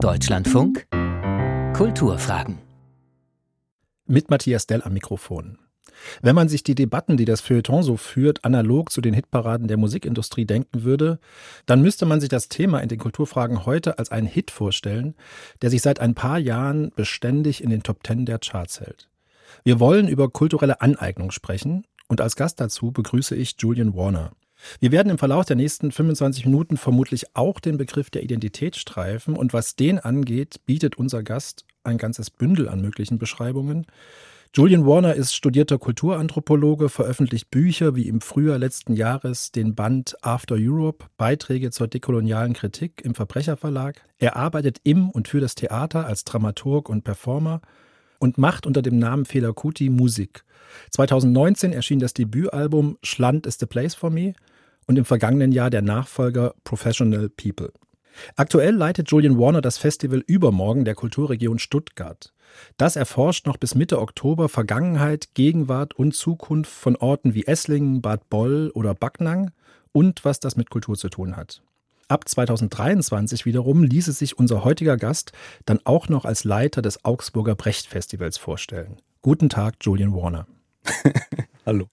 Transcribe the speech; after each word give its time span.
Deutschlandfunk 0.00 0.86
Kulturfragen 1.74 2.58
mit 4.06 4.30
Matthias 4.30 4.68
Dell 4.68 4.82
am 4.82 4.92
Mikrofon. 4.92 5.58
Wenn 6.22 6.36
man 6.36 6.48
sich 6.48 6.62
die 6.62 6.76
Debatten, 6.76 7.16
die 7.16 7.24
das 7.24 7.40
Feuilleton 7.40 7.82
so 7.82 7.96
führt, 7.96 8.44
analog 8.44 8.92
zu 8.92 9.00
den 9.00 9.12
Hitparaden 9.12 9.66
der 9.66 9.76
Musikindustrie 9.76 10.44
denken 10.44 10.84
würde, 10.84 11.18
dann 11.66 11.82
müsste 11.82 12.06
man 12.06 12.20
sich 12.20 12.28
das 12.28 12.48
Thema 12.48 12.78
in 12.78 12.88
den 12.88 13.00
Kulturfragen 13.00 13.66
heute 13.66 13.98
als 13.98 14.12
einen 14.12 14.28
Hit 14.28 14.52
vorstellen, 14.52 15.16
der 15.62 15.70
sich 15.70 15.82
seit 15.82 15.98
ein 15.98 16.14
paar 16.14 16.38
Jahren 16.38 16.92
beständig 16.94 17.60
in 17.60 17.70
den 17.70 17.82
Top 17.82 18.04
Ten 18.04 18.24
der 18.24 18.38
Charts 18.38 18.78
hält. 18.78 19.08
Wir 19.64 19.80
wollen 19.80 20.06
über 20.06 20.28
kulturelle 20.28 20.80
Aneignung 20.80 21.32
sprechen 21.32 21.84
und 22.06 22.20
als 22.20 22.36
Gast 22.36 22.60
dazu 22.60 22.92
begrüße 22.92 23.34
ich 23.34 23.56
Julian 23.58 23.96
Warner. 23.96 24.30
Wir 24.80 24.92
werden 24.92 25.10
im 25.10 25.18
Verlauf 25.18 25.44
der 25.44 25.56
nächsten 25.56 25.92
25 25.92 26.46
Minuten 26.46 26.76
vermutlich 26.76 27.36
auch 27.36 27.60
den 27.60 27.78
Begriff 27.78 28.10
der 28.10 28.22
Identität 28.22 28.76
streifen 28.76 29.36
und 29.36 29.52
was 29.52 29.76
den 29.76 29.98
angeht, 29.98 30.60
bietet 30.66 30.96
unser 30.96 31.22
Gast 31.22 31.64
ein 31.84 31.98
ganzes 31.98 32.30
Bündel 32.30 32.68
an 32.68 32.80
möglichen 32.80 33.18
Beschreibungen. 33.18 33.86
Julian 34.54 34.86
Warner 34.86 35.14
ist 35.14 35.34
studierter 35.34 35.78
Kulturanthropologe, 35.78 36.88
veröffentlicht 36.88 37.50
Bücher 37.50 37.94
wie 37.94 38.08
im 38.08 38.22
Frühjahr 38.22 38.58
letzten 38.58 38.94
Jahres 38.94 39.52
den 39.52 39.74
Band 39.74 40.16
After 40.22 40.56
Europe, 40.58 41.06
Beiträge 41.18 41.70
zur 41.70 41.86
dekolonialen 41.86 42.54
Kritik 42.54 43.02
im 43.04 43.14
Verbrecherverlag. 43.14 44.02
Er 44.18 44.36
arbeitet 44.36 44.78
im 44.84 45.10
und 45.10 45.28
für 45.28 45.40
das 45.40 45.54
Theater 45.54 46.06
als 46.06 46.24
Dramaturg 46.24 46.88
und 46.88 47.04
Performer 47.04 47.60
und 48.18 48.38
macht 48.38 48.66
unter 48.66 48.80
dem 48.80 48.98
Namen 48.98 49.26
Fela 49.26 49.52
Kuti 49.52 49.90
Musik. 49.90 50.44
2019 50.90 51.72
erschien 51.72 51.98
das 51.98 52.14
Debütalbum 52.14 52.98
Schland 53.02 53.46
is 53.46 53.58
the 53.58 53.66
Place 53.66 53.94
for 53.94 54.10
Me 54.10 54.32
und 54.88 54.98
im 54.98 55.04
vergangenen 55.04 55.52
Jahr 55.52 55.70
der 55.70 55.82
Nachfolger 55.82 56.54
Professional 56.64 57.28
People. 57.28 57.72
Aktuell 58.34 58.74
leitet 58.74 59.10
Julian 59.10 59.38
Warner 59.38 59.60
das 59.60 59.78
Festival 59.78 60.24
Übermorgen 60.26 60.84
der 60.84 60.96
Kulturregion 60.96 61.60
Stuttgart. 61.60 62.32
Das 62.76 62.96
erforscht 62.96 63.46
noch 63.46 63.58
bis 63.58 63.76
Mitte 63.76 64.00
Oktober 64.00 64.48
Vergangenheit, 64.48 65.34
Gegenwart 65.34 65.94
und 65.94 66.14
Zukunft 66.14 66.72
von 66.72 66.96
Orten 66.96 67.34
wie 67.34 67.46
Esslingen, 67.46 68.02
Bad 68.02 68.28
Boll 68.28 68.72
oder 68.74 68.94
Backnang 68.94 69.52
und 69.92 70.24
was 70.24 70.40
das 70.40 70.56
mit 70.56 70.70
Kultur 70.70 70.96
zu 70.96 71.08
tun 71.08 71.36
hat. 71.36 71.62
Ab 72.08 72.26
2023 72.26 73.44
wiederum 73.44 73.82
ließe 73.82 74.12
sich 74.12 74.38
unser 74.38 74.64
heutiger 74.64 74.96
Gast 74.96 75.32
dann 75.66 75.80
auch 75.84 76.08
noch 76.08 76.24
als 76.24 76.44
Leiter 76.44 76.80
des 76.80 77.04
Augsburger 77.04 77.54
Brecht 77.54 77.86
Festivals 77.86 78.38
vorstellen. 78.38 78.96
Guten 79.20 79.50
Tag, 79.50 79.74
Julian 79.82 80.14
Warner. 80.14 80.46
Hallo. 81.66 81.88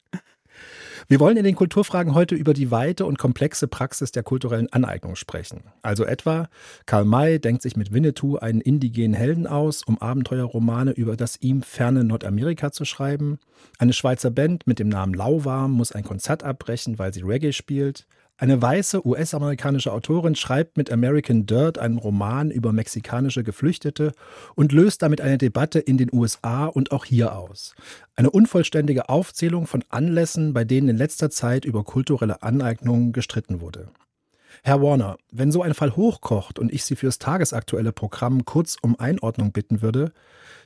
Wir 1.07 1.19
wollen 1.19 1.37
in 1.37 1.43
den 1.43 1.53
Kulturfragen 1.53 2.15
heute 2.15 2.33
über 2.33 2.55
die 2.55 2.71
weite 2.71 3.05
und 3.05 3.19
komplexe 3.19 3.67
Praxis 3.67 4.11
der 4.11 4.23
kulturellen 4.23 4.73
Aneignung 4.73 5.15
sprechen. 5.15 5.61
Also 5.83 6.03
etwa, 6.03 6.49
Karl 6.87 7.05
May 7.05 7.37
denkt 7.37 7.61
sich 7.61 7.77
mit 7.77 7.93
Winnetou 7.93 8.37
einen 8.37 8.59
indigenen 8.59 9.13
Helden 9.13 9.45
aus, 9.45 9.83
um 9.83 10.01
Abenteuerromane 10.01 10.93
über 10.93 11.15
das 11.15 11.39
ihm 11.41 11.61
ferne 11.61 12.03
Nordamerika 12.03 12.71
zu 12.71 12.85
schreiben. 12.85 13.37
Eine 13.77 13.93
Schweizer 13.93 14.31
Band 14.31 14.65
mit 14.65 14.79
dem 14.79 14.89
Namen 14.89 15.13
Lauwarm 15.13 15.73
muss 15.73 15.91
ein 15.91 16.03
Konzert 16.03 16.43
abbrechen, 16.43 16.97
weil 16.97 17.13
sie 17.13 17.21
Reggae 17.21 17.53
spielt. 17.53 18.07
Eine 18.38 18.61
weiße 18.61 19.08
US-amerikanische 19.08 19.94
Autorin 19.94 20.36
schreibt 20.36 20.75
mit 20.75 20.91
American 20.91 21.45
Dirt 21.45 21.78
einen 21.78 21.97
Roman 21.97 22.52
über 22.52 22.73
mexikanische 22.73 23.45
Geflüchtete 23.45 24.11
und 24.55 24.73
löst 24.73 25.02
damit 25.02 25.22
eine 25.22 25.38
Debatte 25.38 25.80
in 25.80 25.97
den 25.97 26.09
USA 26.11 26.66
und 26.66 26.91
auch 26.91 27.06
hier 27.06 27.38
aus. 27.38 27.75
Eine 28.17 28.30
unvollständige 28.30 29.08
Aufzählung 29.08 29.67
von 29.67 29.86
Anlässen, 29.88 30.53
bei 30.53 30.66
denen 30.66 30.89
in 30.89 30.97
letzter 30.97 31.30
Zeit 31.30 31.63
über 31.63 31.86
kulturelle 31.86 32.44
Aneignungen 32.44 33.13
gestritten 33.13 33.61
wurde. 33.61 33.88
Herr 34.63 34.81
Warner, 34.81 35.16
wenn 35.31 35.53
so 35.53 35.61
ein 35.61 35.73
Fall 35.73 35.95
hochkocht 35.95 36.59
und 36.59 36.73
ich 36.73 36.83
Sie 36.83 36.97
fürs 36.97 37.19
tagesaktuelle 37.19 37.94
Programm 37.94 38.44
kurz 38.44 38.75
um 38.81 39.00
Einordnung 39.00 39.53
bitten 39.53 39.81
würde, 39.81 40.11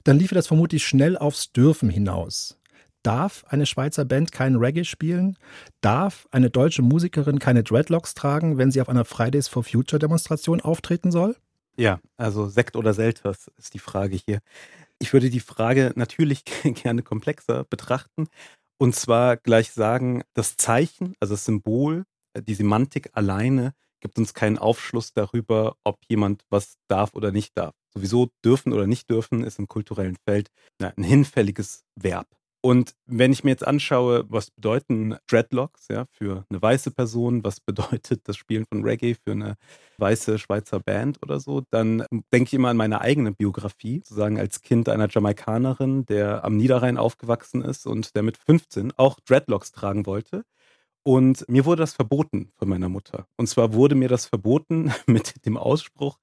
dann 0.03 0.17
liefe 0.17 0.34
das 0.34 0.47
vermutlich 0.47 0.88
schnell 0.88 1.17
aufs 1.17 1.52
Dürfen 1.52 1.92
hinaus. 1.92 2.58
Darf 3.03 3.45
eine 3.47 3.66
Schweizer 3.66 4.05
Band 4.05 4.31
keinen 4.31 4.58
Reggae 4.58 4.84
spielen? 4.84 5.38
Darf 5.81 6.28
eine 6.31 6.50
deutsche 6.50 6.81
Musikerin 6.81 7.40
keine 7.40 7.63
Dreadlocks 7.63 8.13
tragen, 8.13 8.57
wenn 8.57 8.72
sie 8.72 8.81
auf 8.81 8.90
einer 8.90 9.06
Fridays 9.06 9.47
for 9.47 9.63
Future 9.63 10.00
Demonstration 10.00 10.62
auftreten 10.62 11.12
soll? 11.12 11.35
Ja, 11.78 12.00
also 12.18 12.50
Sekt 12.50 12.75
oder 12.75 12.94
Selters 12.94 13.50
ist 13.57 13.73
die 13.73 13.79
Frage 13.79 14.18
hier. 14.18 14.40
Ich 15.00 15.13
würde 15.13 15.29
die 15.29 15.40
Frage 15.40 15.94
natürlich 15.96 16.44
gerne 16.63 17.03
komplexer 17.03 17.63
betrachten 17.63 18.28
und 18.81 18.96
zwar 18.96 19.35
gleich 19.35 19.72
sagen, 19.72 20.23
das 20.34 20.56
Zeichen, 20.56 21.13
also 21.19 21.34
das 21.34 21.46
Symbol, 21.46 22.06
die 22.35 22.56
Semantik 22.56 23.09
alleine 23.13 23.73
gibt 24.00 24.18
uns 24.18 24.34
keinen 24.34 24.57
Aufschluss 24.57 25.12
darüber, 25.12 25.75
ob 25.84 25.97
jemand 26.07 26.44
was 26.50 26.78
darf 26.88 27.13
oder 27.13 27.34
nicht 27.34 27.57
darf. 27.57 27.75
Sowieso 27.94 28.29
dürfen 28.46 28.72
oder 28.72 28.88
nicht 28.88 29.09
dürfen 29.09 29.44
ist 29.44 29.59
im 29.59 29.68
kulturellen 29.68 30.16
Feld 30.25 30.50
ein 30.81 31.03
hinfälliges 31.03 31.84
Verb. 31.96 32.28
Und 32.62 32.94
wenn 33.06 33.31
ich 33.31 33.46
mir 33.46 33.52
jetzt 33.52 33.66
anschaue, 33.66 34.25
was 34.28 34.52
bedeuten 34.52 35.16
Dreadlocks 35.28 35.88
ja, 35.90 36.06
für 36.12 36.46
eine 36.50 36.62
weiße 36.62 36.92
Person, 36.92 37.44
was 37.44 37.59
bedeutet 37.62 38.28
das 38.28 38.36
Spielen 38.36 38.66
von 38.66 38.84
Reggae 38.84 39.16
für 39.16 39.31
eine 39.31 39.56
weiße 39.97 40.40
Schweizer 40.40 40.80
Band 40.81 41.20
oder 41.24 41.40
so, 41.40 41.62
dann 41.72 42.06
denke 42.34 42.50
ich 42.50 42.53
immer 42.53 42.70
an 42.70 42.78
meine 42.78 43.00
eigene 43.02 43.31
Biografie, 43.31 44.00
sozusagen 44.03 44.38
als 44.40 44.62
Kind 44.62 44.90
einer 44.90 45.08
Jamaikanerin, 45.09 46.06
der 46.06 46.44
am 46.44 46.58
Niederrhein 46.58 46.97
aufgewachsen 46.97 47.62
ist 47.64 47.86
und 47.88 48.16
der 48.16 48.24
mit 48.24 48.38
15 48.38 48.91
auch 48.97 49.20
Dreadlocks 49.22 49.72
tragen 49.72 50.06
wollte. 50.06 50.44
Und 51.03 51.47
mir 51.47 51.66
wurde 51.66 51.84
das 51.84 51.94
verboten 51.94 52.52
von 52.58 52.68
meiner 52.70 52.90
Mutter. 52.90 53.26
Und 53.38 53.47
zwar 53.47 53.74
wurde 53.74 53.96
mir 53.96 54.09
das 54.09 54.26
verboten 54.26 54.94
mit 55.08 55.46
dem 55.46 55.58
Ausspruch, 55.58 56.20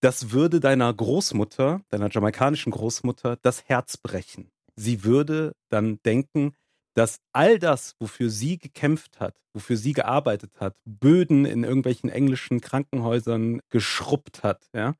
das 0.00 0.32
würde 0.32 0.60
deiner 0.60 0.92
Großmutter, 0.92 1.80
deiner 1.88 2.10
jamaikanischen 2.10 2.72
Großmutter, 2.72 3.38
das 3.42 3.64
Herz 3.66 3.96
brechen 3.96 4.50
sie 4.76 5.04
würde 5.04 5.52
dann 5.70 6.00
denken, 6.04 6.54
dass 6.94 7.18
all 7.32 7.58
das, 7.58 7.96
wofür 7.98 8.30
sie 8.30 8.58
gekämpft 8.58 9.18
hat, 9.20 9.36
wofür 9.52 9.76
sie 9.76 9.92
gearbeitet 9.92 10.60
hat, 10.60 10.76
Böden 10.84 11.44
in 11.44 11.64
irgendwelchen 11.64 12.08
englischen 12.08 12.60
Krankenhäusern 12.60 13.60
geschrubbt 13.68 14.42
hat, 14.42 14.68
ja, 14.72 14.94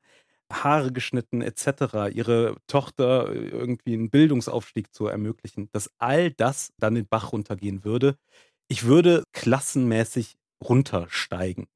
Haare 0.51 0.91
geschnitten 0.91 1.41
etc., 1.41 2.13
ihre 2.13 2.55
Tochter 2.67 3.33
irgendwie 3.33 3.93
einen 3.93 4.09
Bildungsaufstieg 4.09 4.93
zu 4.93 5.07
ermöglichen, 5.07 5.69
dass 5.71 5.89
all 5.97 6.31
das 6.31 6.71
dann 6.77 6.95
den 6.95 7.07
Bach 7.07 7.31
runtergehen 7.31 7.83
würde. 7.83 8.17
Ich 8.67 8.85
würde 8.85 9.23
klassenmäßig 9.33 10.35
runtersteigen. 10.63 11.67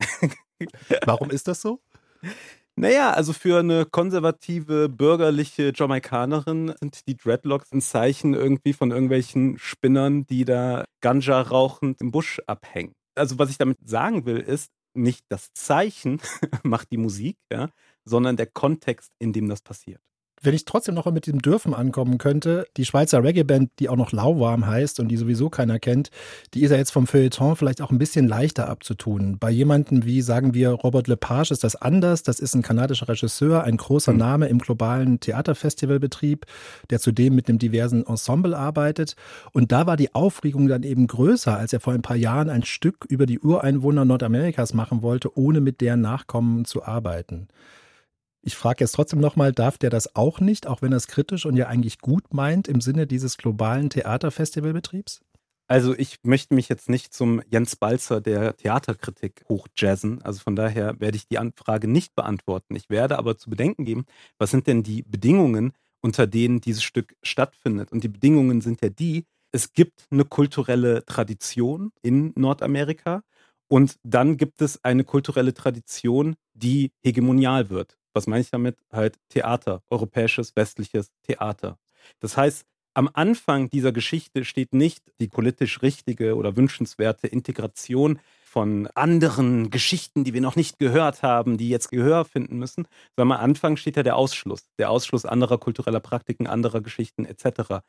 Warum 1.06 1.32
ist 1.32 1.48
das 1.48 1.62
so? 1.62 1.82
Naja, 2.79 3.12
also 3.12 3.34
für 3.34 3.59
eine 3.59 3.85
konservative, 3.85 4.88
bürgerliche 4.88 5.73
Jamaikanerin 5.75 6.73
sind 6.79 7.06
die 7.09 7.17
Dreadlocks 7.17 7.73
ein 7.73 7.81
Zeichen 7.81 8.34
irgendwie 8.34 8.72
von 8.72 8.91
irgendwelchen 8.91 9.57
Spinnern, 9.57 10.25
die 10.28 10.45
da 10.45 10.85
Ganja 11.01 11.41
rauchend 11.41 12.00
im 12.00 12.12
Busch 12.12 12.40
abhängen. 12.47 12.94
Also 13.16 13.38
was 13.38 13.50
ich 13.50 13.57
damit 13.57 13.79
sagen 13.84 14.25
will, 14.25 14.38
ist, 14.38 14.72
nicht 14.94 15.25
das 15.28 15.51
Zeichen 15.53 16.22
macht 16.63 16.90
die 16.91 16.97
Musik, 16.97 17.35
ja, 17.51 17.67
sondern 18.06 18.38
der 18.38 18.47
Kontext, 18.47 19.11
in 19.19 19.34
dem 19.34 19.50
das 19.50 19.61
passiert. 19.61 20.00
Wenn 20.42 20.54
ich 20.54 20.66
trotzdem 20.66 20.96
noch 20.96 21.10
mit 21.12 21.28
dem 21.28 21.42
Dürfen 21.42 21.74
ankommen 21.74 22.18
könnte, 22.18 22.66
die 22.78 22.86
Schweizer 22.86 23.24
Reggae-Band, 23.24 23.72
die 23.80 23.90
auch 23.90 23.96
noch 23.96 24.12
Lauwarm 24.12 24.66
heißt 24.66 25.00
und 25.00 25.10
die 25.10 25.18
sowieso 25.18 25.50
keiner 25.50 25.80
kennt, 25.80 26.12
die 26.54 26.62
ist 26.62 26.72
ja 26.72 26.78
jetzt 26.78 26.92
vom 26.92 27.08
Feuilleton 27.08 27.56
vielleicht 27.56 27.82
auch 27.82 27.92
ein 27.92 27.98
bisschen 27.98 28.28
leichter 28.28 28.70
abzutun. 28.70 29.38
Bei 29.40 29.50
jemandem 29.50 30.06
wie, 30.06 30.22
sagen 30.22 30.54
wir, 30.54 30.72
Robert 30.72 31.08
Lepage 31.08 31.52
ist 31.52 31.64
das 31.64 31.76
anders. 31.76 32.24
Das 32.24 32.40
ist 32.40 32.56
ein 32.56 32.62
kanadischer 32.62 33.10
Regisseur, 33.10 33.64
ein 33.64 33.78
großer 33.78 34.14
mhm. 34.14 34.20
Name 34.20 34.48
im 34.48 34.60
globalen 34.60 35.20
Theaterfestivalbetrieb, 35.20 36.46
der 36.90 37.00
zudem 37.00 37.36
mit 37.36 37.50
einem 37.50 37.60
diversen 37.60 38.06
Ensemble 38.06 38.58
arbeitet. 38.58 39.16
Und 39.52 39.72
da 39.72 39.88
war 39.88 39.98
die 39.98 40.14
Aufregung 40.16 40.68
dann 40.68 40.84
eben 40.84 41.08
größer, 41.08 41.58
als 41.58 41.74
er 41.74 41.80
vor 41.80 41.94
ein 41.94 42.02
paar 42.02 42.16
Jahren 42.16 42.50
ein 42.50 42.64
Stück 42.64 43.06
über 43.10 43.26
die 43.26 43.40
Ureinwohner 43.40 44.06
Nordamerikas 44.06 44.74
machen 44.74 45.02
wollte, 45.02 45.38
ohne 45.38 45.62
mit 45.62 45.82
deren 45.82 46.02
Nachkommen 46.02 46.66
zu 46.66 46.84
arbeiten. 46.84 47.48
Ich 48.42 48.56
frage 48.56 48.84
jetzt 48.84 48.94
trotzdem 48.94 49.20
nochmal, 49.20 49.52
darf 49.52 49.78
der 49.78 49.90
das 49.90 50.16
auch 50.16 50.40
nicht, 50.40 50.66
auch 50.66 50.82
wenn 50.82 50.94
er 50.94 50.97
es 50.97 51.08
kritisch 51.08 51.46
und 51.46 51.58
ja 51.58 51.68
eigentlich 51.68 52.00
gut 52.00 52.34
meint 52.34 52.68
im 52.68 52.82
Sinne 52.82 53.06
dieses 53.06 53.38
globalen 53.38 53.90
Theaterfestivalbetriebs? 53.90 55.22
Also 55.68 55.94
ich 55.96 56.18
möchte 56.24 56.56
mich 56.56 56.68
jetzt 56.68 56.90
nicht 56.90 57.14
zum 57.14 57.44
Jens 57.47 57.76
Balzer 57.76 58.22
der 58.22 58.58
Theaterkritik 58.58 59.44
hochjazzen. 59.47 60.22
Also 60.24 60.40
von 60.40 60.56
daher 60.56 61.00
werde 61.00 61.16
ich 61.18 61.28
die 61.28 61.38
Anfrage 61.38 61.88
nicht 61.88 62.16
beantworten. 62.16 62.76
Ich 62.76 62.90
werde 62.90 63.20
aber 63.20 63.38
zu 63.38 63.52
bedenken 63.52 63.86
geben, 63.86 64.06
was 64.40 64.50
sind 64.50 64.66
denn 64.66 64.82
die 64.82 65.03
Bedingungen, 65.03 65.74
unter 66.02 66.26
denen 66.26 66.59
dieses 66.59 66.82
Stück 66.82 67.16
stattfindet. 67.22 67.92
Und 67.92 68.03
die 68.03 68.08
Bedingungen 68.08 68.62
sind 68.62 68.82
ja 68.82 68.90
die, 68.90 69.26
es 69.52 69.74
gibt 69.74 70.08
eine 70.09 70.26
kulturelle 70.26 71.06
Tradition 71.06 71.92
in 72.02 72.34
Nordamerika 72.35 73.22
und 73.68 73.97
dann 74.03 74.38
gibt 74.38 74.64
es 74.64 74.84
eine 74.84 75.03
kulturelle 75.03 75.53
Tradition, 75.53 76.35
die 76.56 76.94
hegemonial 77.03 77.70
wird. 77.70 77.98
Was 78.20 78.28
meine 78.28 78.42
ich 78.42 78.52
damit? 78.52 78.76
Halt 78.92 79.18
Theater, 79.30 79.82
europäisches, 79.90 80.54
westliches 80.58 81.10
Theater. 81.24 81.80
Das 82.20 82.36
heißt, 82.36 82.66
am 82.94 83.10
Anfang 83.14 83.70
dieser 83.70 83.94
Geschichte 83.94 84.44
steht 84.44 84.74
nicht 84.74 85.14
die 85.22 85.30
politisch 85.30 85.82
richtige 85.82 86.36
oder 86.36 86.58
wünschenswerte 86.58 87.28
Integration 87.28 88.20
von 88.44 88.88
anderen 88.88 89.70
Geschichten, 89.70 90.26
die 90.26 90.34
wir 90.34 90.42
noch 90.42 90.58
nicht 90.58 90.80
gehört 90.80 91.24
haben, 91.24 91.58
die 91.58 91.70
jetzt 91.70 91.92
Gehör 91.92 92.26
finden 92.26 92.58
müssen, 92.58 92.90
sondern 93.16 93.38
am 93.38 93.42
Anfang 93.42 93.78
steht 93.78 93.96
ja 93.96 94.04
der 94.04 94.18
Ausschluss, 94.18 94.68
der 94.78 94.90
Ausschluss 94.90 95.24
anderer 95.24 95.58
kultureller 95.58 96.02
Praktiken, 96.02 96.46
anderer 96.46 96.82
Geschichten 96.82 97.24
etc 97.24 97.80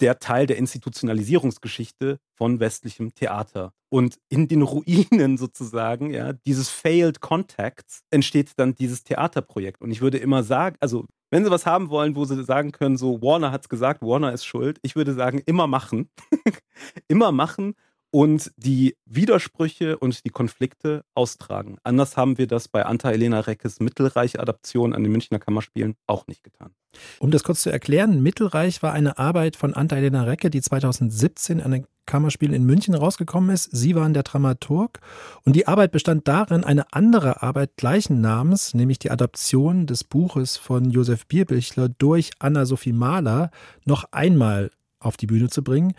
der 0.00 0.18
Teil 0.18 0.46
der 0.46 0.58
Institutionalisierungsgeschichte 0.58 2.18
von 2.34 2.60
westlichem 2.60 3.14
Theater. 3.14 3.72
Und 3.90 4.18
in 4.28 4.48
den 4.48 4.62
Ruinen 4.62 5.36
sozusagen, 5.38 6.12
ja, 6.12 6.32
dieses 6.32 6.68
Failed 6.68 7.20
Contacts 7.20 8.02
entsteht 8.10 8.52
dann 8.56 8.74
dieses 8.74 9.04
Theaterprojekt. 9.04 9.80
Und 9.80 9.90
ich 9.90 10.00
würde 10.00 10.18
immer 10.18 10.42
sagen, 10.42 10.76
also 10.80 11.06
wenn 11.30 11.44
Sie 11.44 11.50
was 11.50 11.66
haben 11.66 11.90
wollen, 11.90 12.16
wo 12.16 12.24
Sie 12.24 12.42
sagen 12.42 12.72
können, 12.72 12.96
so 12.96 13.20
Warner 13.20 13.52
hat 13.52 13.62
es 13.62 13.68
gesagt, 13.68 14.02
Warner 14.02 14.32
ist 14.32 14.44
schuld, 14.44 14.78
ich 14.82 14.96
würde 14.96 15.12
sagen, 15.14 15.42
immer 15.44 15.66
machen. 15.66 16.08
immer 17.08 17.32
machen 17.32 17.74
und 18.10 18.50
die 18.56 18.96
Widersprüche 19.04 19.98
und 19.98 20.24
die 20.24 20.30
Konflikte 20.30 21.04
austragen. 21.14 21.78
Anders 21.82 22.16
haben 22.16 22.38
wir 22.38 22.46
das 22.46 22.68
bei 22.68 22.86
Anta-Elena 22.86 23.40
Reckes 23.40 23.80
Mittelreich-Adaption 23.80 24.94
an 24.94 25.02
den 25.02 25.12
Münchner 25.12 25.38
Kammerspielen 25.38 25.96
auch 26.06 26.26
nicht 26.26 26.42
getan. 26.42 26.74
Um 27.18 27.30
das 27.30 27.44
kurz 27.44 27.62
zu 27.62 27.70
erklären, 27.70 28.22
Mittelreich 28.22 28.82
war 28.82 28.92
eine 28.92 29.18
Arbeit 29.18 29.56
von 29.56 29.74
Anta-Elena 29.74 30.22
Recke, 30.24 30.50
die 30.50 30.62
2017 30.62 31.60
an 31.60 31.70
den 31.70 31.86
Kammerspielen 32.06 32.54
in 32.54 32.64
München 32.64 32.94
rausgekommen 32.94 33.50
ist. 33.50 33.64
Sie 33.64 33.94
waren 33.94 34.14
der 34.14 34.22
Dramaturg 34.22 34.98
und 35.44 35.54
die 35.54 35.68
Arbeit 35.68 35.92
bestand 35.92 36.26
darin, 36.26 36.64
eine 36.64 36.92
andere 36.94 37.42
Arbeit 37.42 37.76
gleichen 37.76 38.22
Namens, 38.22 38.72
nämlich 38.72 38.98
die 38.98 39.10
Adaption 39.10 39.86
des 39.86 40.04
Buches 40.04 40.56
von 40.56 40.90
Josef 40.90 41.26
Bierbichler 41.26 41.90
durch 41.90 42.30
Anna-Sophie 42.38 42.94
Mahler, 42.94 43.50
noch 43.84 44.06
einmal 44.10 44.70
auf 44.98 45.18
die 45.18 45.26
Bühne 45.26 45.50
zu 45.50 45.62
bringen. 45.62 45.92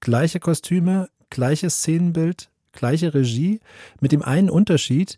Gleiche 0.00 0.38
Kostüme, 0.38 1.08
gleiches 1.30 1.78
Szenenbild, 1.78 2.50
gleiche 2.72 3.14
Regie, 3.14 3.60
mit 4.00 4.12
dem 4.12 4.22
einen 4.22 4.50
Unterschied, 4.50 5.16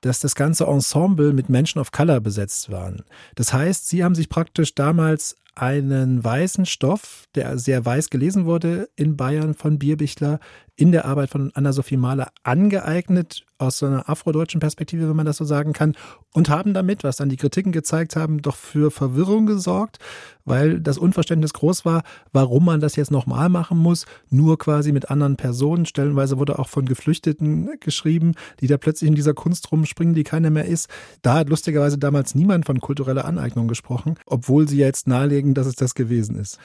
dass 0.00 0.20
das 0.20 0.34
ganze 0.34 0.66
Ensemble 0.66 1.32
mit 1.32 1.48
Menschen 1.48 1.80
of 1.80 1.90
Color 1.90 2.20
besetzt 2.20 2.70
waren. 2.70 3.04
Das 3.34 3.52
heißt, 3.52 3.88
sie 3.88 4.04
haben 4.04 4.14
sich 4.14 4.28
praktisch 4.28 4.74
damals 4.74 5.36
einen 5.54 6.22
weißen 6.22 6.66
Stoff, 6.66 7.24
der 7.34 7.58
sehr 7.58 7.84
weiß 7.84 8.10
gelesen 8.10 8.44
wurde 8.44 8.88
in 8.94 9.16
Bayern 9.16 9.54
von 9.54 9.78
Bierbichler, 9.78 10.38
in 10.76 10.92
der 10.92 11.06
Arbeit 11.06 11.30
von 11.30 11.50
Anna-Sophie 11.54 11.96
Mahler 11.96 12.30
angeeignet, 12.42 13.44
aus 13.58 13.78
so 13.78 13.86
einer 13.86 14.08
afrodeutschen 14.10 14.60
Perspektive, 14.60 15.08
wenn 15.08 15.16
man 15.16 15.24
das 15.24 15.38
so 15.38 15.44
sagen 15.46 15.72
kann, 15.72 15.96
und 16.34 16.50
haben 16.50 16.74
damit, 16.74 17.02
was 17.02 17.16
dann 17.16 17.30
die 17.30 17.38
Kritiken 17.38 17.72
gezeigt 17.72 18.14
haben, 18.14 18.42
doch 18.42 18.56
für 18.56 18.90
Verwirrung 18.90 19.46
gesorgt, 19.46 19.98
weil 20.44 20.78
das 20.80 20.98
Unverständnis 20.98 21.54
groß 21.54 21.86
war, 21.86 22.02
warum 22.32 22.66
man 22.66 22.80
das 22.80 22.96
jetzt 22.96 23.10
nochmal 23.10 23.48
machen 23.48 23.78
muss, 23.78 24.04
nur 24.28 24.58
quasi 24.58 24.92
mit 24.92 25.10
anderen 25.10 25.36
Personen. 25.36 25.86
Stellenweise 25.86 26.38
wurde 26.38 26.58
auch 26.58 26.68
von 26.68 26.84
Geflüchteten 26.84 27.70
geschrieben, 27.80 28.34
die 28.60 28.66
da 28.66 28.76
plötzlich 28.76 29.08
in 29.08 29.14
dieser 29.16 29.34
Kunst 29.34 29.72
rumspringen, 29.72 30.14
die 30.14 30.24
keiner 30.24 30.50
mehr 30.50 30.66
ist. 30.66 30.90
Da 31.22 31.34
hat 31.34 31.48
lustigerweise 31.48 31.96
damals 31.96 32.34
niemand 32.34 32.66
von 32.66 32.80
kultureller 32.80 33.24
Aneignung 33.24 33.66
gesprochen, 33.66 34.16
obwohl 34.26 34.68
sie 34.68 34.78
jetzt 34.78 35.08
nahelegen, 35.08 35.54
dass 35.54 35.66
es 35.66 35.76
das 35.76 35.94
gewesen 35.94 36.36
ist. 36.36 36.58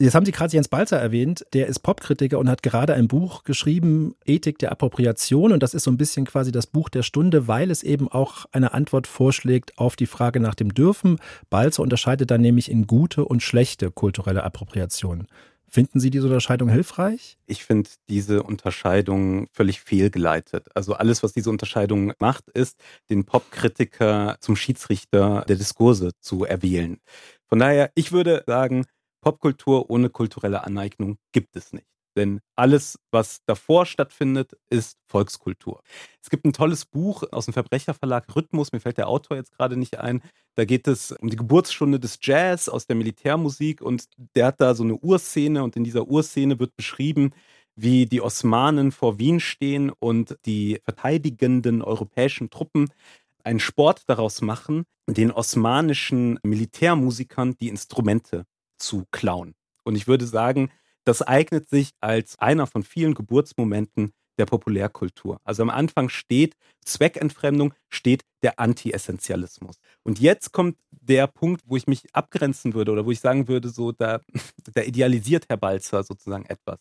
Jetzt 0.00 0.16
haben 0.16 0.26
Sie 0.26 0.32
gerade 0.32 0.52
Jens 0.52 0.66
Balzer 0.66 0.98
erwähnt, 0.98 1.46
der 1.52 1.68
ist 1.68 1.78
Popkritiker 1.78 2.40
und 2.40 2.48
hat 2.48 2.64
gerade 2.64 2.94
ein 2.94 3.06
Buch 3.06 3.44
geschrieben, 3.44 4.16
Ethik 4.24 4.58
der 4.58 4.72
Appropriation. 4.72 5.52
Und 5.52 5.62
das 5.62 5.72
ist 5.72 5.84
so 5.84 5.90
ein 5.92 5.96
bisschen 5.96 6.24
quasi 6.24 6.50
das 6.50 6.66
Buch 6.66 6.88
der 6.88 7.04
Stunde, 7.04 7.46
weil 7.46 7.70
es 7.70 7.84
eben 7.84 8.08
auch 8.08 8.46
eine 8.50 8.74
Antwort 8.74 9.06
vorschlägt 9.06 9.78
auf 9.78 9.94
die 9.94 10.06
Frage 10.06 10.40
nach 10.40 10.56
dem 10.56 10.74
Dürfen. 10.74 11.20
Balzer 11.48 11.82
unterscheidet 11.82 12.32
dann 12.32 12.40
nämlich 12.40 12.72
in 12.72 12.88
gute 12.88 13.24
und 13.24 13.44
schlechte 13.44 13.92
kulturelle 13.92 14.42
Appropriation. 14.42 15.28
Finden 15.68 16.00
Sie 16.00 16.10
diese 16.10 16.26
Unterscheidung 16.26 16.68
hilfreich? 16.68 17.38
Ich 17.46 17.64
finde 17.64 17.90
diese 18.08 18.42
Unterscheidung 18.42 19.46
völlig 19.52 19.80
fehlgeleitet. 19.80 20.68
Also 20.74 20.94
alles, 20.94 21.22
was 21.22 21.32
diese 21.32 21.50
Unterscheidung 21.50 22.12
macht, 22.18 22.48
ist, 22.50 22.78
den 23.10 23.24
Popkritiker 23.24 24.36
zum 24.40 24.56
Schiedsrichter 24.56 25.44
der 25.48 25.56
Diskurse 25.56 26.10
zu 26.20 26.44
erwählen. 26.44 26.98
Von 27.48 27.60
daher, 27.60 27.90
ich 27.94 28.10
würde 28.10 28.42
sagen, 28.46 28.86
Popkultur 29.24 29.88
ohne 29.88 30.10
kulturelle 30.10 30.64
Aneignung 30.64 31.16
gibt 31.32 31.56
es 31.56 31.72
nicht. 31.72 31.86
Denn 32.14 32.40
alles, 32.56 32.98
was 33.10 33.40
davor 33.46 33.86
stattfindet, 33.86 34.52
ist 34.68 34.98
Volkskultur. 35.08 35.82
Es 36.22 36.28
gibt 36.28 36.44
ein 36.44 36.52
tolles 36.52 36.84
Buch 36.84 37.24
aus 37.32 37.46
dem 37.46 37.54
Verbrecherverlag 37.54 38.26
Rhythmus, 38.36 38.72
mir 38.72 38.80
fällt 38.80 38.98
der 38.98 39.08
Autor 39.08 39.38
jetzt 39.38 39.56
gerade 39.56 39.78
nicht 39.78 39.98
ein. 39.98 40.20
Da 40.56 40.66
geht 40.66 40.86
es 40.86 41.10
um 41.10 41.30
die 41.30 41.38
Geburtsstunde 41.38 41.98
des 41.98 42.18
Jazz 42.20 42.68
aus 42.68 42.86
der 42.86 42.96
Militärmusik 42.96 43.80
und 43.80 44.04
der 44.36 44.46
hat 44.46 44.60
da 44.60 44.74
so 44.74 44.84
eine 44.84 44.94
Urszene 44.96 45.64
und 45.64 45.74
in 45.74 45.84
dieser 45.84 46.06
Urszene 46.06 46.58
wird 46.60 46.76
beschrieben, 46.76 47.32
wie 47.76 48.04
die 48.04 48.20
Osmanen 48.20 48.92
vor 48.92 49.18
Wien 49.18 49.40
stehen 49.40 49.90
und 49.90 50.36
die 50.44 50.80
verteidigenden 50.84 51.80
europäischen 51.80 52.50
Truppen 52.50 52.90
einen 53.42 53.58
Sport 53.58 54.02
daraus 54.06 54.42
machen, 54.42 54.84
den 55.08 55.32
osmanischen 55.32 56.38
Militärmusikern 56.44 57.56
die 57.56 57.68
Instrumente 57.68 58.44
zu 58.84 59.04
klauen. 59.10 59.54
Und 59.84 59.96
ich 59.96 60.06
würde 60.06 60.26
sagen, 60.26 60.70
das 61.04 61.22
eignet 61.22 61.68
sich 61.68 61.90
als 62.00 62.38
einer 62.38 62.66
von 62.66 62.82
vielen 62.82 63.14
Geburtsmomenten 63.14 64.12
der 64.38 64.46
Populärkultur. 64.46 65.38
Also 65.44 65.62
am 65.62 65.70
Anfang 65.70 66.08
steht 66.08 66.54
Zweckentfremdung, 66.84 67.74
steht 67.88 68.22
der 68.42 68.58
Anti-Essentialismus. 68.58 69.76
Und 70.02 70.18
jetzt 70.18 70.52
kommt 70.52 70.76
der 70.90 71.26
Punkt, 71.26 71.62
wo 71.66 71.76
ich 71.76 71.86
mich 71.86 72.02
abgrenzen 72.12 72.74
würde 72.74 72.92
oder 72.92 73.06
wo 73.06 73.10
ich 73.10 73.20
sagen 73.20 73.48
würde, 73.48 73.68
so 73.68 73.92
da, 73.92 74.20
da 74.74 74.82
idealisiert 74.82 75.46
Herr 75.48 75.56
Balzer 75.56 76.02
sozusagen 76.02 76.46
etwas. 76.46 76.78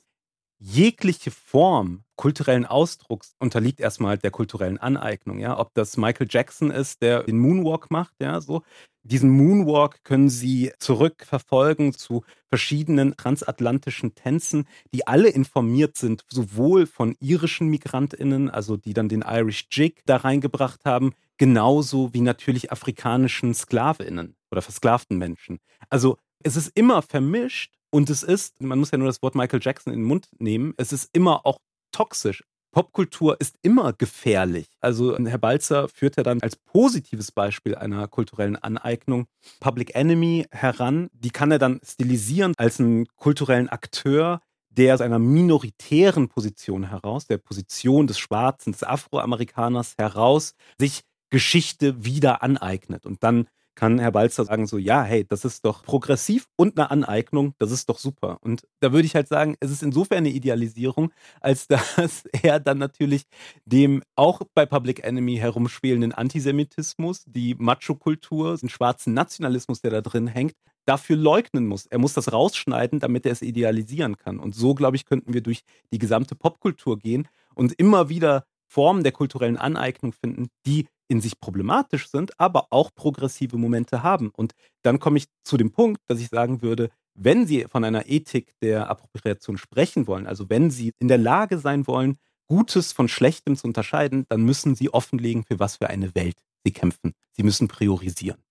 Jegliche 0.65 1.29
Form 1.29 2.05
kulturellen 2.15 2.65
Ausdrucks 2.65 3.35
unterliegt 3.37 3.81
erstmal 3.81 4.17
der 4.17 4.31
kulturellen 4.31 4.77
Aneignung, 4.77 5.39
ja. 5.39 5.59
Ob 5.59 5.73
das 5.73 5.97
Michael 5.97 6.27
Jackson 6.29 6.71
ist, 6.71 7.01
der 7.01 7.23
den 7.23 7.37
Moonwalk 7.37 7.91
macht, 7.91 8.13
ja, 8.21 8.39
so. 8.39 8.61
Diesen 9.01 9.29
Moonwalk 9.29 10.05
können 10.05 10.29
Sie 10.29 10.71
zurückverfolgen 10.79 11.91
zu 11.91 12.23
verschiedenen 12.47 13.17
transatlantischen 13.17 14.15
Tänzen, 14.15 14.65
die 14.93 15.05
alle 15.05 15.27
informiert 15.27 15.97
sind, 15.97 16.23
sowohl 16.29 16.85
von 16.85 17.17
irischen 17.19 17.67
MigrantInnen, 17.67 18.49
also 18.49 18.77
die 18.77 18.93
dann 18.93 19.09
den 19.09 19.25
Irish 19.27 19.67
Jig 19.69 19.95
da 20.05 20.15
reingebracht 20.15 20.85
haben, 20.85 21.11
genauso 21.37 22.13
wie 22.13 22.21
natürlich 22.21 22.71
afrikanischen 22.71 23.53
SklavInnen 23.53 24.37
oder 24.49 24.61
versklavten 24.61 25.17
Menschen. 25.17 25.59
Also 25.89 26.17
es 26.41 26.55
ist 26.55 26.71
immer 26.73 27.01
vermischt 27.01 27.73
und 27.93 28.09
es 28.09 28.23
ist, 28.23 28.59
man 28.59 28.79
muss 28.79 28.89
ja 28.89 28.97
nur 28.97 29.07
das 29.07 29.21
Wort 29.21 29.35
Michael 29.35 29.59
Jackson 29.61 29.93
in 29.93 29.99
den 29.99 30.07
Mund 30.07 30.27
nehmen, 30.39 30.73
es 30.77 30.91
ist 30.91 31.09
immer 31.13 31.45
auch 31.45 31.59
toxisch. 31.91 32.43
Popkultur 32.71 33.39
ist 33.39 33.55
immer 33.61 33.93
gefährlich. 33.93 34.65
Also 34.81 35.15
Herr 35.15 35.37
Balzer 35.37 35.87
führt 35.89 36.17
ja 36.17 36.23
dann 36.23 36.41
als 36.41 36.55
positives 36.55 37.31
Beispiel 37.31 37.75
einer 37.75 38.07
kulturellen 38.07 38.55
Aneignung 38.55 39.27
Public 39.59 39.93
Enemy 39.93 40.47
heran. 40.49 41.09
Die 41.13 41.29
kann 41.29 41.51
er 41.51 41.59
dann 41.59 41.79
stilisieren 41.83 42.53
als 42.57 42.79
einen 42.79 43.05
kulturellen 43.15 43.69
Akteur, 43.69 44.41
der 44.69 44.95
aus 44.95 45.01
einer 45.01 45.19
minoritären 45.19 46.29
Position 46.29 46.89
heraus, 46.89 47.27
der 47.27 47.37
Position 47.37 48.07
des 48.07 48.17
Schwarzen, 48.17 48.71
des 48.71 48.81
Afroamerikaners 48.81 49.93
heraus, 49.99 50.55
sich 50.79 51.01
Geschichte 51.29 52.03
wieder 52.03 52.41
aneignet 52.41 53.05
und 53.05 53.21
dann 53.21 53.47
kann 53.75 53.99
Herr 53.99 54.11
Balzer 54.11 54.45
sagen 54.45 54.67
so, 54.67 54.77
ja, 54.77 55.03
hey, 55.03 55.25
das 55.27 55.45
ist 55.45 55.65
doch 55.65 55.83
progressiv 55.83 56.47
und 56.55 56.77
eine 56.77 56.91
Aneignung, 56.91 57.53
das 57.57 57.71
ist 57.71 57.89
doch 57.89 57.97
super. 57.97 58.37
Und 58.41 58.67
da 58.79 58.91
würde 58.93 59.05
ich 59.05 59.15
halt 59.15 59.27
sagen, 59.27 59.55
es 59.59 59.71
ist 59.71 59.83
insofern 59.83 60.19
eine 60.19 60.29
Idealisierung, 60.29 61.11
als 61.41 61.67
dass 61.67 62.25
er 62.41 62.59
dann 62.59 62.77
natürlich 62.77 63.23
dem 63.65 64.03
auch 64.15 64.41
bei 64.53 64.65
Public 64.65 65.03
Enemy 65.03 65.37
herumspielenden 65.37 66.11
Antisemitismus, 66.11 67.23
die 67.25 67.55
Macho-Kultur, 67.55 68.57
den 68.57 68.69
schwarzen 68.69 69.13
Nationalismus, 69.13 69.81
der 69.81 69.91
da 69.91 70.01
drin 70.01 70.27
hängt, 70.27 70.55
dafür 70.85 71.15
leugnen 71.15 71.67
muss. 71.67 71.85
Er 71.85 71.99
muss 71.99 72.13
das 72.13 72.31
rausschneiden, 72.31 72.99
damit 72.99 73.25
er 73.25 73.31
es 73.31 73.41
idealisieren 73.41 74.17
kann. 74.17 74.39
Und 74.39 74.53
so, 74.55 74.75
glaube 74.75 74.97
ich, 74.97 75.05
könnten 75.05 75.33
wir 75.33 75.41
durch 75.41 75.63
die 75.91 75.99
gesamte 75.99 76.35
Popkultur 76.35 76.99
gehen 76.99 77.27
und 77.55 77.73
immer 77.73 78.09
wieder 78.09 78.45
Formen 78.73 79.03
der 79.03 79.11
kulturellen 79.11 79.57
Aneignung 79.57 80.13
finden, 80.13 80.47
die 80.65 80.87
in 81.07 81.21
sich 81.21 81.39
problematisch 81.39 82.09
sind, 82.09 82.39
aber 82.39 82.67
auch 82.71 82.89
progressive 82.95 83.55
Momente 83.57 84.01
haben. 84.01 84.31
Und 84.35 84.53
dann 84.81 84.99
komme 84.99 85.17
ich 85.19 85.27
zu 85.43 85.57
dem 85.57 85.71
Punkt, 85.71 86.01
dass 86.07 86.19
ich 86.19 86.29
sagen 86.29 86.63
würde, 86.63 86.89
wenn 87.13 87.45
Sie 87.45 87.65
von 87.69 87.83
einer 87.83 88.09
Ethik 88.09 88.55
der 88.63 88.89
Appropriation 88.89 89.59
sprechen 89.59 90.07
wollen, 90.07 90.25
also 90.25 90.49
wenn 90.49 90.71
Sie 90.71 90.91
in 90.97 91.07
der 91.07 91.19
Lage 91.19 91.59
sein 91.59 91.85
wollen, 91.85 92.17
Gutes 92.47 92.91
von 92.93 93.07
Schlechtem 93.07 93.55
zu 93.55 93.67
unterscheiden, 93.67 94.25
dann 94.27 94.41
müssen 94.41 94.73
Sie 94.73 94.91
offenlegen, 94.91 95.43
für 95.43 95.59
was 95.59 95.77
für 95.77 95.89
eine 95.89 96.15
Welt 96.15 96.37
Sie 96.65 96.73
kämpfen. 96.73 97.13
Sie 97.33 97.43
müssen 97.43 97.67
priorisieren. 97.67 98.41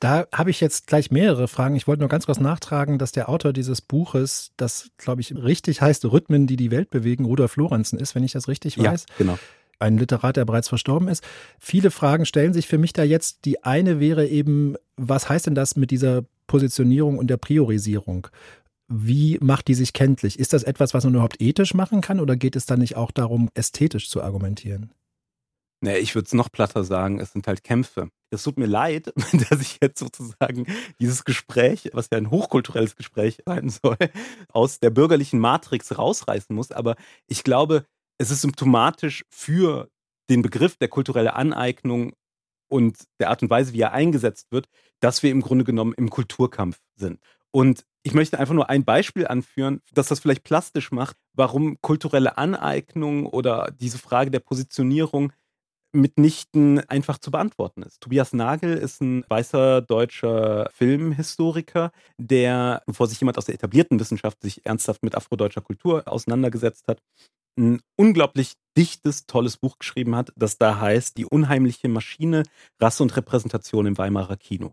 Da 0.00 0.26
habe 0.34 0.50
ich 0.50 0.60
jetzt 0.60 0.88
gleich 0.88 1.10
mehrere 1.10 1.48
Fragen. 1.48 1.76
Ich 1.76 1.86
wollte 1.86 2.00
nur 2.00 2.08
ganz 2.08 2.26
kurz 2.26 2.40
nachtragen, 2.40 2.98
dass 2.98 3.12
der 3.12 3.28
Autor 3.28 3.52
dieses 3.52 3.80
Buches, 3.80 4.50
das 4.56 4.90
glaube 4.98 5.20
ich 5.20 5.34
richtig 5.34 5.80
heißt, 5.80 6.04
Rhythmen, 6.04 6.46
die 6.46 6.56
die 6.56 6.72
Welt 6.72 6.90
bewegen, 6.90 7.24
Rudolf 7.24 7.56
Lorenzen 7.56 7.98
ist, 7.98 8.14
wenn 8.14 8.24
ich 8.24 8.32
das 8.32 8.48
richtig 8.48 8.78
weiß. 8.78 9.06
Ja, 9.08 9.14
genau 9.16 9.38
ein 9.82 9.98
Literat, 9.98 10.36
der 10.36 10.44
bereits 10.44 10.68
verstorben 10.68 11.08
ist. 11.08 11.22
Viele 11.58 11.90
Fragen 11.90 12.26
stellen 12.26 12.54
sich 12.54 12.66
für 12.66 12.78
mich 12.78 12.92
da 12.92 13.02
jetzt. 13.02 13.44
Die 13.44 13.64
eine 13.64 14.00
wäre 14.00 14.26
eben, 14.26 14.76
was 14.96 15.28
heißt 15.28 15.46
denn 15.46 15.54
das 15.54 15.76
mit 15.76 15.90
dieser 15.90 16.24
Positionierung 16.46 17.18
und 17.18 17.28
der 17.28 17.36
Priorisierung? 17.36 18.28
wie 18.92 19.38
macht 19.40 19.68
die 19.68 19.74
sich 19.74 19.92
kenntlich? 19.92 20.38
Ist 20.38 20.52
das 20.52 20.62
etwas, 20.62 20.92
was 20.92 21.04
man 21.04 21.14
überhaupt 21.14 21.40
ethisch 21.40 21.74
machen 21.74 22.00
kann 22.00 22.20
oder 22.20 22.36
geht 22.36 22.56
es 22.56 22.66
dann 22.66 22.80
nicht 22.80 22.96
auch 22.96 23.10
darum, 23.10 23.48
ästhetisch 23.54 24.10
zu 24.10 24.22
argumentieren? 24.22 24.92
Nee, 25.80 25.98
ich 25.98 26.14
würde 26.14 26.26
es 26.26 26.32
noch 26.32 26.52
platter 26.52 26.84
sagen, 26.84 27.18
es 27.18 27.32
sind 27.32 27.46
halt 27.48 27.64
Kämpfe. 27.64 28.08
Es 28.30 28.44
tut 28.44 28.56
mir 28.56 28.66
leid, 28.66 29.12
dass 29.50 29.60
ich 29.60 29.78
jetzt 29.82 29.98
sozusagen 29.98 30.66
dieses 31.00 31.24
Gespräch, 31.24 31.90
was 31.92 32.08
ja 32.12 32.18
ein 32.18 32.30
hochkulturelles 32.30 32.94
Gespräch 32.94 33.38
sein 33.46 33.68
soll, 33.68 33.96
aus 34.48 34.78
der 34.78 34.90
bürgerlichen 34.90 35.40
Matrix 35.40 35.98
rausreißen 35.98 36.54
muss. 36.54 36.70
Aber 36.70 36.94
ich 37.26 37.42
glaube, 37.42 37.84
es 38.22 38.30
ist 38.30 38.42
symptomatisch 38.42 39.24
für 39.30 39.88
den 40.30 40.42
Begriff 40.42 40.76
der 40.76 40.86
kulturelle 40.86 41.34
Aneignung 41.34 42.12
und 42.68 42.96
der 43.18 43.30
Art 43.30 43.42
und 43.42 43.50
Weise, 43.50 43.72
wie 43.72 43.80
er 43.80 43.92
eingesetzt 43.92 44.52
wird, 44.52 44.68
dass 45.00 45.24
wir 45.24 45.30
im 45.32 45.40
Grunde 45.40 45.64
genommen 45.64 45.92
im 45.96 46.08
Kulturkampf 46.08 46.78
sind. 46.94 47.18
Und 47.50 47.84
ich 48.04 48.14
möchte 48.14 48.38
einfach 48.38 48.54
nur 48.54 48.70
ein 48.70 48.84
Beispiel 48.84 49.26
anführen, 49.26 49.80
dass 49.92 50.06
das 50.06 50.20
vielleicht 50.20 50.44
plastisch 50.44 50.92
macht, 50.92 51.16
warum 51.34 51.80
kulturelle 51.80 52.38
Aneignung 52.38 53.26
oder 53.26 53.72
diese 53.78 53.98
Frage 53.98 54.30
der 54.30 54.40
Positionierung 54.40 55.32
mitnichten 55.92 56.78
einfach 56.88 57.18
zu 57.18 57.30
beantworten 57.30 57.82
ist. 57.82 58.00
Tobias 58.00 58.32
Nagel 58.32 58.78
ist 58.78 59.02
ein 59.02 59.24
weißer 59.28 59.82
deutscher 59.82 60.70
Filmhistoriker, 60.72 61.90
der, 62.18 62.82
bevor 62.86 63.08
sich 63.08 63.20
jemand 63.20 63.36
aus 63.36 63.44
der 63.44 63.56
etablierten 63.56 64.00
Wissenschaft 64.00 64.40
sich 64.40 64.64
ernsthaft 64.64 65.02
mit 65.02 65.14
afrodeutscher 65.16 65.60
Kultur 65.60 66.04
auseinandergesetzt 66.06 66.88
hat, 66.88 67.02
ein 67.58 67.80
unglaublich 67.96 68.54
dichtes, 68.76 69.26
tolles 69.26 69.56
Buch 69.56 69.78
geschrieben 69.78 70.16
hat, 70.16 70.32
das 70.36 70.58
da 70.58 70.80
heißt 70.80 71.16
Die 71.16 71.26
unheimliche 71.26 71.88
Maschine, 71.88 72.44
Rasse 72.80 73.02
und 73.02 73.16
Repräsentation 73.16 73.86
im 73.86 73.98
Weimarer 73.98 74.36
Kino. 74.36 74.72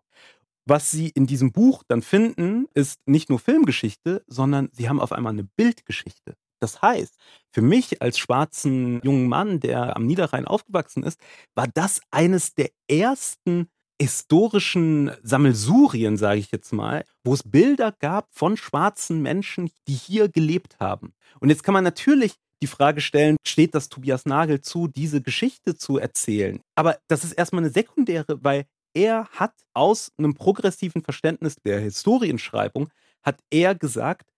Was 0.65 0.91
Sie 0.91 1.09
in 1.09 1.25
diesem 1.25 1.51
Buch 1.51 1.83
dann 1.87 2.01
finden, 2.01 2.67
ist 2.73 2.99
nicht 3.07 3.29
nur 3.29 3.39
Filmgeschichte, 3.39 4.23
sondern 4.27 4.69
Sie 4.71 4.87
haben 4.87 5.01
auf 5.01 5.11
einmal 5.11 5.33
eine 5.33 5.43
Bildgeschichte. 5.43 6.35
Das 6.59 6.81
heißt, 6.81 7.15
für 7.51 7.61
mich 7.61 8.01
als 8.01 8.19
schwarzen 8.19 9.01
jungen 9.03 9.27
Mann, 9.27 9.59
der 9.59 9.95
am 9.95 10.05
Niederrhein 10.05 10.45
aufgewachsen 10.45 11.03
ist, 11.03 11.19
war 11.55 11.67
das 11.67 12.01
eines 12.11 12.53
der 12.53 12.69
ersten 12.87 13.69
historischen 14.01 15.11
Sammelsurien, 15.23 16.17
sage 16.17 16.39
ich 16.39 16.51
jetzt 16.51 16.71
mal, 16.71 17.03
wo 17.23 17.33
es 17.33 17.43
Bilder 17.43 17.93
gab 17.99 18.29
von 18.31 18.55
schwarzen 18.55 19.21
Menschen, 19.21 19.69
die 19.87 19.93
hier 19.93 20.29
gelebt 20.29 20.79
haben. 20.79 21.13
Und 21.39 21.49
jetzt 21.49 21.63
kann 21.63 21.73
man 21.73 21.83
natürlich 21.83 22.35
die 22.61 22.67
Frage 22.67 23.01
stellen, 23.01 23.37
steht 23.45 23.75
das 23.75 23.89
Tobias 23.89 24.25
Nagel 24.25 24.61
zu, 24.61 24.87
diese 24.87 25.21
Geschichte 25.21 25.75
zu 25.75 25.97
erzählen? 25.97 26.61
Aber 26.75 26.99
das 27.07 27.23
ist 27.23 27.33
erstmal 27.33 27.63
eine 27.63 27.71
sekundäre, 27.71 28.43
weil 28.43 28.65
er 28.93 29.27
hat 29.29 29.53
aus 29.73 30.11
einem 30.17 30.33
progressiven 30.33 31.03
Verständnis 31.03 31.55
der 31.63 31.79
Historienschreibung, 31.79 32.89
hat 33.23 33.39
er 33.49 33.75
gesagt, 33.75 34.31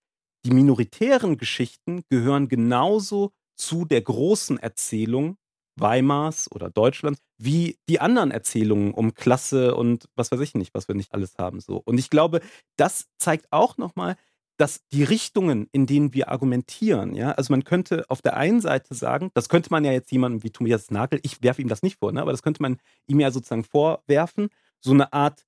die 0.46 0.52
minoritären 0.52 1.38
Geschichten 1.38 2.04
gehören 2.10 2.48
genauso 2.48 3.32
zu 3.56 3.86
der 3.86 4.02
großen 4.02 4.58
Erzählung 4.58 5.38
Weimars 5.80 6.52
oder 6.52 6.70
Deutschlands, 6.70 7.22
wie 7.38 7.78
die 7.88 8.00
anderen 8.00 8.32
Erzählungen 8.32 8.94
um 8.94 9.14
Klasse 9.14 9.76
und 9.76 10.10
was 10.16 10.32
weiß 10.32 10.40
ich 10.42 10.54
nicht, 10.54 10.74
was 10.74 10.88
wir 10.88 10.96
nicht 10.96 11.14
alles 11.14 11.38
haben 11.38 11.60
so. 11.60 11.78
Und 11.78 11.98
ich 11.98 12.10
glaube, 12.10 12.42
das 12.76 13.08
zeigt 13.18 13.48
auch 13.52 13.78
nochmal, 13.78 14.16
dass 14.62 14.82
die 14.94 15.04
Richtungen, 15.04 15.68
in 15.72 15.88
denen 15.88 16.14
wir 16.14 16.30
argumentieren, 16.30 17.16
ja, 17.16 17.32
also 17.32 17.52
man 17.52 17.64
könnte 17.64 18.06
auf 18.10 18.22
der 18.22 18.38
einen 18.38 18.62
Seite 18.62 18.94
sagen, 18.94 19.32
das 19.34 19.50
könnte 19.50 19.70
man 19.72 19.84
ja 19.84 19.92
jetzt 19.92 20.12
jemandem 20.12 20.44
wie 20.44 20.52
Tobias 20.52 20.92
Nagel, 20.92 21.20
ich 21.24 21.42
werfe 21.42 21.64
ihm 21.64 21.68
das 21.68 21.82
nicht 21.82 21.98
vor, 21.98 22.12
ne, 22.12 22.22
aber 22.22 22.32
das 22.32 22.44
könnte 22.44 22.62
man 22.62 22.78
ihm 23.08 23.20
ja 23.20 23.32
sozusagen 23.32 23.64
vorwerfen, 23.64 24.50
so 24.80 24.92
eine 24.92 25.14
Art 25.14 25.46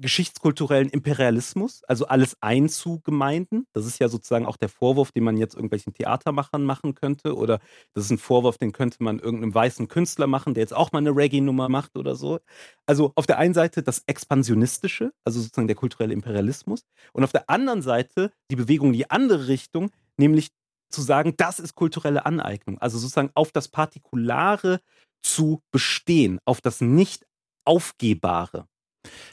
geschichtskulturellen 0.00 0.88
Imperialismus, 0.88 1.82
also 1.84 2.06
alles 2.06 2.36
einzugemeinden. 2.40 3.66
Das 3.72 3.86
ist 3.86 3.98
ja 3.98 4.08
sozusagen 4.08 4.46
auch 4.46 4.56
der 4.56 4.68
Vorwurf, 4.68 5.12
den 5.12 5.24
man 5.24 5.36
jetzt 5.36 5.54
irgendwelchen 5.54 5.92
Theatermachern 5.92 6.64
machen 6.64 6.94
könnte. 6.94 7.36
Oder 7.36 7.60
das 7.92 8.04
ist 8.04 8.10
ein 8.10 8.18
Vorwurf, 8.18 8.58
den 8.58 8.72
könnte 8.72 9.02
man 9.02 9.18
irgendeinem 9.18 9.54
weißen 9.54 9.88
Künstler 9.88 10.26
machen, 10.26 10.54
der 10.54 10.62
jetzt 10.62 10.74
auch 10.74 10.92
mal 10.92 10.98
eine 10.98 11.14
Reggae-Nummer 11.14 11.68
macht 11.68 11.96
oder 11.96 12.14
so. 12.16 12.40
Also 12.86 13.12
auf 13.14 13.26
der 13.26 13.38
einen 13.38 13.54
Seite 13.54 13.82
das 13.82 14.02
Expansionistische, 14.06 15.12
also 15.24 15.40
sozusagen 15.40 15.68
der 15.68 15.76
kulturelle 15.76 16.12
Imperialismus. 16.12 16.84
Und 17.12 17.24
auf 17.24 17.32
der 17.32 17.48
anderen 17.48 17.82
Seite 17.82 18.32
die 18.50 18.56
Bewegung 18.56 18.88
in 18.88 18.94
die 18.94 19.10
andere 19.10 19.48
Richtung, 19.48 19.90
nämlich 20.16 20.48
zu 20.90 21.02
sagen, 21.02 21.34
das 21.36 21.58
ist 21.58 21.74
kulturelle 21.74 22.24
Aneignung. 22.24 22.78
Also 22.78 22.98
sozusagen 22.98 23.30
auf 23.34 23.52
das 23.52 23.68
Partikulare 23.68 24.80
zu 25.22 25.62
bestehen, 25.70 26.38
auf 26.44 26.60
das 26.60 26.80
nicht 26.80 27.26
Aufgehbare. 27.64 28.66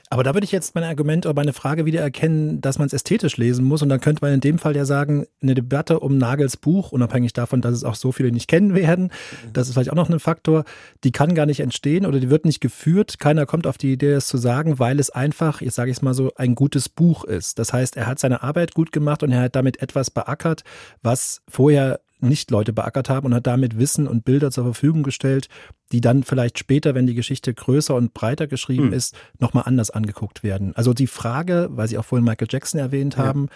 Aber 0.10 0.24
da 0.24 0.34
würde 0.34 0.46
ich 0.46 0.52
jetzt 0.52 0.76
mein 0.76 0.84
Argument 0.84 1.26
oder 1.26 1.36
meine 1.36 1.54
Frage 1.54 1.86
wieder 1.86 2.02
erkennen, 2.02 2.62
dass 2.62 2.78
man 2.78 2.88
es 2.88 2.94
ästhetisch 2.94 3.38
lesen 3.38 3.66
muss. 3.66 3.82
Und 3.82 3.90
dann 3.90 4.02
könnte 4.02 4.24
man 4.24 4.34
in 4.34 4.42
dem 4.42 4.60
Fall 4.60 4.76
ja 4.76 4.86
sagen, 4.86 5.26
eine 5.42 5.56
Debatte 5.56 6.00
um 6.00 6.18
Nagels 6.18 6.58
Buch, 6.58 6.92
unabhängig 6.92 7.34
davon, 7.34 7.62
dass 7.62 7.74
es 7.74 7.84
auch 7.84 7.96
so 7.96 8.12
viele 8.12 8.32
nicht 8.32 8.48
kennen 8.48 8.76
werden, 8.76 9.06
mhm. 9.06 9.54
das 9.54 9.68
ist 9.68 9.74
vielleicht 9.74 9.92
auch 9.92 9.96
noch 9.96 10.10
ein 10.10 10.20
Faktor, 10.20 10.66
die 11.04 11.12
kann 11.12 11.36
gar 11.36 11.46
nicht 11.46 11.60
entstehen 11.60 12.06
oder 12.06 12.20
die 12.20 12.30
wird 12.30 12.46
nicht 12.46 12.62
geführt. 12.62 13.20
Keiner 13.20 13.46
kommt 13.46 13.68
auf 13.68 13.78
die 13.78 13.94
Idee, 13.94 14.12
es 14.12 14.28
zu 14.28 14.38
sagen, 14.38 14.80
weil 14.80 15.00
es 15.00 15.10
einfach, 15.10 15.62
jetzt 15.62 15.76
sage 15.76 15.92
ich 15.92 15.98
es 15.98 16.02
mal 16.02 16.14
so, 16.14 16.32
ein 16.36 16.56
gutes 16.56 16.90
Buch 16.90 17.24
ist. 17.24 17.60
Das 17.60 17.74
heißt, 17.74 17.98
er 17.98 18.08
hat 18.08 18.20
seine 18.20 18.44
Arbeit 18.44 18.74
gut 18.74 18.92
gemacht 18.92 19.24
und 19.24 19.32
er 19.32 19.42
hat 19.42 19.56
damit 19.56 19.82
etwas 19.82 20.12
beackert, 20.12 20.64
was 21.02 21.42
vorher 21.48 22.02
nicht 22.22 22.52
Leute 22.52 22.74
beackert 22.74 23.10
haben 23.10 23.28
und 23.28 23.34
hat 23.34 23.48
damit 23.48 23.78
Wissen 23.78 24.08
und 24.08 24.26
Bilder 24.26 24.52
zur 24.52 24.64
Verfügung 24.64 25.04
gestellt, 25.04 25.48
die 25.92 26.02
dann 26.02 26.24
vielleicht 26.24 26.60
später, 26.60 26.96
wenn 26.96 27.08
die 27.08 27.16
Geschichte 27.16 27.54
größer 27.54 27.96
und 27.96 28.14
breiter 28.14 28.48
geschrieben 28.48 28.88
hm. 28.88 28.94
ist, 28.94 29.16
nochmal 29.40 29.64
anders 29.66 29.90
angeguckt 29.90 30.44
werden. 30.44 30.76
Also 30.76 30.94
die 30.94 31.08
Frage, 31.08 31.70
weil 31.72 31.88
Sie 31.88 31.98
auch 31.98 32.06
vorhin 32.06 32.26
Michael 32.26 32.48
Jackson 32.50 32.80
erwähnt 32.80 33.16
ja. 33.18 33.26
haben, 33.26 33.50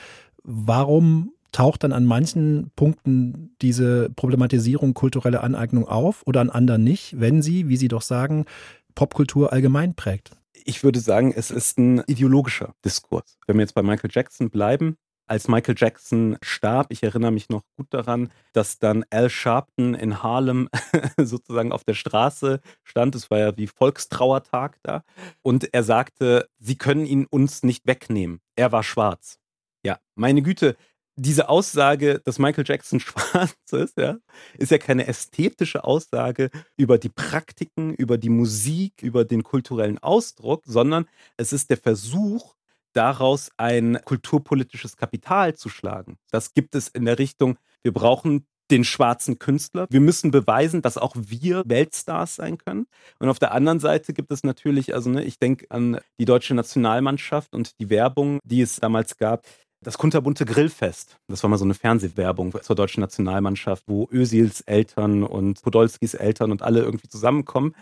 warum 0.43 1.31
taucht 1.51 1.83
dann 1.83 1.93
an 1.93 2.03
manchen 2.03 2.71
Punkten 2.75 3.55
diese 3.61 4.09
Problematisierung 4.09 4.93
kulturelle 4.93 5.41
Aneignung 5.41 5.87
auf 5.87 6.21
oder 6.25 6.41
an 6.41 6.49
anderen 6.49 6.83
nicht, 6.83 7.19
wenn 7.19 7.41
sie, 7.41 7.69
wie 7.69 7.77
Sie 7.77 7.87
doch 7.87 8.01
sagen, 8.01 8.45
Popkultur 8.93 9.53
allgemein 9.53 9.95
prägt? 9.95 10.31
Ich 10.65 10.83
würde 10.83 10.99
sagen, 10.99 11.33
es 11.35 11.51
ist 11.51 11.77
ein 11.77 12.03
ideologischer 12.07 12.73
Diskurs. 12.83 13.37
Wenn 13.47 13.57
wir 13.57 13.61
jetzt 13.61 13.75
bei 13.75 13.83
Michael 13.83 14.09
Jackson 14.11 14.49
bleiben, 14.49 14.97
als 15.27 15.47
Michael 15.47 15.75
Jackson 15.77 16.37
starb, 16.41 16.87
ich 16.89 17.03
erinnere 17.03 17.31
mich 17.31 17.49
noch 17.49 17.63
gut 17.77 17.87
daran, 17.89 18.31
dass 18.53 18.79
dann 18.79 19.05
Al 19.09 19.29
Sharpton 19.29 19.93
in 19.95 20.21
Harlem 20.21 20.69
sozusagen 21.17 21.71
auf 21.71 21.83
der 21.83 21.93
Straße 21.93 22.61
stand. 22.83 23.15
Es 23.15 23.31
war 23.31 23.39
ja 23.39 23.57
wie 23.57 23.67
Volkstrauertag 23.67 24.77
da. 24.83 25.03
Und 25.41 25.73
er 25.73 25.83
sagte, 25.83 26.47
sie 26.59 26.77
können 26.77 27.05
ihn 27.05 27.25
uns 27.25 27.63
nicht 27.63 27.87
wegnehmen. 27.87 28.39
Er 28.55 28.71
war 28.71 28.83
schwarz. 28.83 29.39
Ja, 29.83 29.99
meine 30.15 30.41
Güte, 30.41 30.75
diese 31.17 31.47
Aussage, 31.49 32.19
dass 32.23 32.39
Michael 32.39 32.65
Jackson 32.67 32.99
schwarz 33.01 33.55
ist, 33.71 33.97
ja, 33.97 34.17
ist 34.57 34.71
ja 34.71 34.77
keine 34.77 35.07
ästhetische 35.07 35.83
Aussage 35.83 36.49
über 36.77 36.97
die 36.97 37.09
Praktiken, 37.09 37.93
über 37.93 38.17
die 38.17 38.29
Musik, 38.29 39.01
über 39.01 39.25
den 39.25 39.43
kulturellen 39.43 39.97
Ausdruck, 39.99 40.63
sondern 40.65 41.07
es 41.37 41.53
ist 41.53 41.69
der 41.69 41.77
Versuch, 41.77 42.54
daraus 42.95 43.49
ein 43.57 43.99
kulturpolitisches 44.05 44.97
Kapital 44.97 45.55
zu 45.55 45.69
schlagen. 45.69 46.17
Das 46.31 46.53
gibt 46.53 46.75
es 46.75 46.87
in 46.87 47.05
der 47.05 47.19
Richtung, 47.19 47.57
wir 47.83 47.93
brauchen 47.93 48.45
den 48.71 48.83
schwarzen 48.83 49.37
Künstler. 49.39 49.85
Wir 49.89 50.01
müssen 50.01 50.31
beweisen, 50.31 50.81
dass 50.81 50.97
auch 50.97 51.15
wir 51.15 51.63
Weltstars 51.65 52.35
sein 52.35 52.57
können. 52.57 52.87
Und 53.19 53.29
auf 53.29 53.39
der 53.39 53.51
anderen 53.51 53.79
Seite 53.79 54.13
gibt 54.13 54.31
es 54.31 54.43
natürlich, 54.43 54.93
also 54.93 55.09
ne, 55.09 55.23
ich 55.23 55.39
denke 55.39 55.67
an 55.69 55.99
die 56.19 56.25
deutsche 56.25 56.55
Nationalmannschaft 56.55 57.53
und 57.53 57.79
die 57.79 57.89
Werbung, 57.89 58.39
die 58.43 58.61
es 58.61 58.77
damals 58.77 59.17
gab. 59.17 59.45
Das 59.83 59.99
kunterbunte 59.99 60.45
Grillfest. 60.45 61.17
Das 61.27 61.43
war 61.43 61.49
mal 61.49 61.57
so 61.57 61.65
eine 61.65 61.75
Fernsehwerbung 61.75 62.55
zur 62.59 62.75
deutschen 62.75 63.01
Nationalmannschaft, 63.01 63.83
wo 63.85 64.09
Ösils 64.11 64.61
Eltern 64.61 65.21
und 65.21 65.61
Podolskis 65.61 66.15
Eltern 66.15 66.51
und 66.51 66.63
alle 66.63 66.81
irgendwie 66.81 67.07
zusammenkommen 67.07 67.75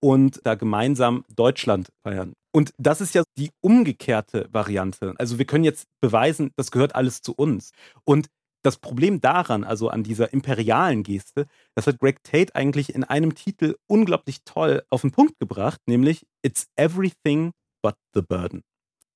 und 0.00 0.40
da 0.44 0.54
gemeinsam 0.54 1.24
Deutschland 1.36 1.92
feiern. 2.02 2.32
Und 2.52 2.72
das 2.78 3.00
ist 3.00 3.14
ja 3.14 3.22
die 3.38 3.50
umgekehrte 3.60 4.48
Variante. 4.50 5.14
Also 5.18 5.38
wir 5.38 5.44
können 5.44 5.64
jetzt 5.64 5.86
beweisen, 6.00 6.50
das 6.56 6.70
gehört 6.70 6.94
alles 6.94 7.22
zu 7.22 7.32
uns. 7.34 7.70
Und 8.04 8.28
das 8.62 8.78
Problem 8.78 9.20
daran, 9.20 9.64
also 9.64 9.88
an 9.88 10.02
dieser 10.02 10.32
imperialen 10.32 11.02
Geste, 11.02 11.46
das 11.74 11.86
hat 11.86 11.98
Greg 11.98 12.22
Tate 12.22 12.54
eigentlich 12.54 12.94
in 12.94 13.04
einem 13.04 13.34
Titel 13.34 13.76
unglaublich 13.86 14.42
toll 14.44 14.82
auf 14.90 15.00
den 15.00 15.12
Punkt 15.12 15.38
gebracht, 15.38 15.80
nämlich 15.86 16.26
It's 16.42 16.66
everything 16.76 17.52
but 17.82 17.94
the 18.14 18.22
burden. 18.22 18.62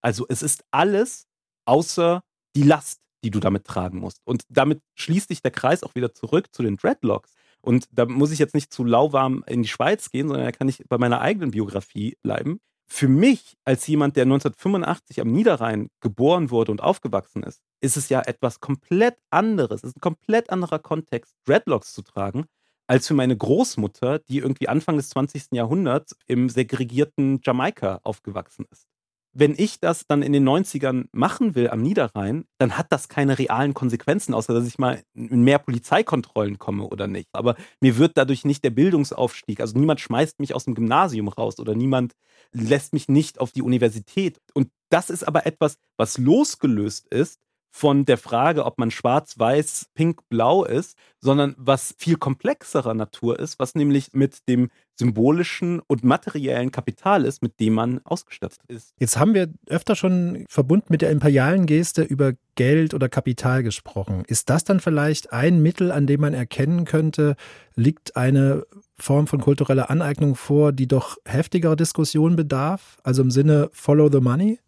Also 0.00 0.26
es 0.28 0.42
ist 0.42 0.64
alles 0.70 1.26
außer 1.66 2.22
die 2.56 2.62
Last, 2.62 3.00
die 3.24 3.30
du 3.30 3.40
damit 3.40 3.64
tragen 3.64 3.98
musst. 3.98 4.20
Und 4.24 4.44
damit 4.48 4.80
schließt 4.94 5.28
sich 5.28 5.42
der 5.42 5.50
Kreis 5.50 5.82
auch 5.82 5.94
wieder 5.94 6.14
zurück 6.14 6.54
zu 6.54 6.62
den 6.62 6.76
Dreadlocks. 6.76 7.32
Und 7.60 7.88
da 7.90 8.04
muss 8.04 8.30
ich 8.30 8.38
jetzt 8.38 8.54
nicht 8.54 8.72
zu 8.72 8.84
lauwarm 8.84 9.42
in 9.46 9.62
die 9.62 9.68
Schweiz 9.68 10.10
gehen, 10.10 10.28
sondern 10.28 10.44
da 10.44 10.52
kann 10.52 10.68
ich 10.68 10.84
bei 10.88 10.98
meiner 10.98 11.20
eigenen 11.20 11.50
Biografie 11.50 12.16
bleiben. 12.22 12.60
Für 12.86 13.08
mich, 13.08 13.56
als 13.64 13.86
jemand, 13.86 14.16
der 14.16 14.24
1985 14.24 15.20
am 15.20 15.32
Niederrhein 15.32 15.88
geboren 16.00 16.50
wurde 16.50 16.70
und 16.70 16.82
aufgewachsen 16.82 17.42
ist, 17.42 17.60
ist 17.80 17.96
es 17.96 18.08
ja 18.08 18.20
etwas 18.20 18.60
komplett 18.60 19.16
anderes. 19.30 19.82
Es 19.82 19.90
ist 19.90 19.96
ein 19.96 20.00
komplett 20.00 20.50
anderer 20.50 20.78
Kontext, 20.78 21.34
Dreadlocks 21.44 21.92
zu 21.92 22.02
tragen, 22.02 22.44
als 22.86 23.08
für 23.08 23.14
meine 23.14 23.36
Großmutter, 23.36 24.18
die 24.20 24.38
irgendwie 24.38 24.68
Anfang 24.68 24.96
des 24.96 25.08
20. 25.10 25.52
Jahrhunderts 25.52 26.16
im 26.26 26.48
segregierten 26.50 27.40
Jamaika 27.42 28.00
aufgewachsen 28.04 28.66
ist. 28.70 28.86
Wenn 29.34 29.54
ich 29.56 29.80
das 29.80 30.06
dann 30.06 30.22
in 30.22 30.32
den 30.32 30.48
90ern 30.48 31.06
machen 31.12 31.54
will 31.54 31.68
am 31.68 31.82
Niederrhein, 31.82 32.44
dann 32.58 32.78
hat 32.78 32.86
das 32.90 33.08
keine 33.08 33.38
realen 33.38 33.74
Konsequenzen, 33.74 34.32
außer 34.32 34.54
dass 34.54 34.66
ich 34.66 34.78
mal 34.78 35.02
in 35.14 35.42
mehr 35.42 35.58
Polizeikontrollen 35.58 36.58
komme 36.58 36.84
oder 36.84 37.08
nicht. 37.08 37.28
Aber 37.32 37.56
mir 37.80 37.98
wird 37.98 38.12
dadurch 38.16 38.44
nicht 38.44 38.62
der 38.64 38.70
Bildungsaufstieg, 38.70 39.60
also 39.60 39.76
niemand 39.76 40.00
schmeißt 40.00 40.38
mich 40.38 40.54
aus 40.54 40.64
dem 40.64 40.74
Gymnasium 40.74 41.28
raus 41.28 41.58
oder 41.58 41.74
niemand 41.74 42.12
lässt 42.52 42.92
mich 42.92 43.08
nicht 43.08 43.40
auf 43.40 43.50
die 43.50 43.62
Universität. 43.62 44.40
Und 44.54 44.70
das 44.88 45.10
ist 45.10 45.26
aber 45.26 45.46
etwas, 45.46 45.78
was 45.96 46.16
losgelöst 46.18 47.08
ist 47.08 47.40
von 47.76 48.04
der 48.04 48.18
Frage, 48.18 48.66
ob 48.66 48.78
man 48.78 48.92
schwarz, 48.92 49.36
weiß, 49.36 49.86
pink, 49.94 50.20
blau 50.28 50.64
ist, 50.64 50.96
sondern 51.18 51.56
was 51.58 51.96
viel 51.98 52.14
komplexerer 52.14 52.94
Natur 52.94 53.40
ist, 53.40 53.58
was 53.58 53.74
nämlich 53.74 54.12
mit 54.12 54.48
dem 54.48 54.70
symbolischen 54.94 55.80
und 55.88 56.04
materiellen 56.04 56.70
Kapital 56.70 57.24
ist, 57.24 57.42
mit 57.42 57.58
dem 57.58 57.72
man 57.72 58.00
ausgestattet 58.04 58.60
ist. 58.68 58.94
Jetzt 59.00 59.18
haben 59.18 59.34
wir 59.34 59.52
öfter 59.66 59.96
schon 59.96 60.44
verbunden 60.48 60.86
mit 60.88 61.02
der 61.02 61.10
imperialen 61.10 61.66
Geste 61.66 62.04
über 62.04 62.34
Geld 62.54 62.94
oder 62.94 63.08
Kapital 63.08 63.64
gesprochen. 63.64 64.22
Ist 64.28 64.50
das 64.50 64.62
dann 64.62 64.78
vielleicht 64.78 65.32
ein 65.32 65.60
Mittel, 65.60 65.90
an 65.90 66.06
dem 66.06 66.20
man 66.20 66.32
erkennen 66.32 66.84
könnte, 66.84 67.34
liegt 67.74 68.16
eine 68.16 68.64
Form 68.96 69.26
von 69.26 69.40
kultureller 69.40 69.90
Aneignung 69.90 70.36
vor, 70.36 70.70
die 70.70 70.86
doch 70.86 71.16
heftigerer 71.24 71.74
Diskussion 71.74 72.36
bedarf? 72.36 72.98
Also 73.02 73.22
im 73.22 73.32
Sinne 73.32 73.68
Follow 73.72 74.08
the 74.12 74.20
Money? 74.20 74.60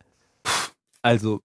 Also 1.02 1.40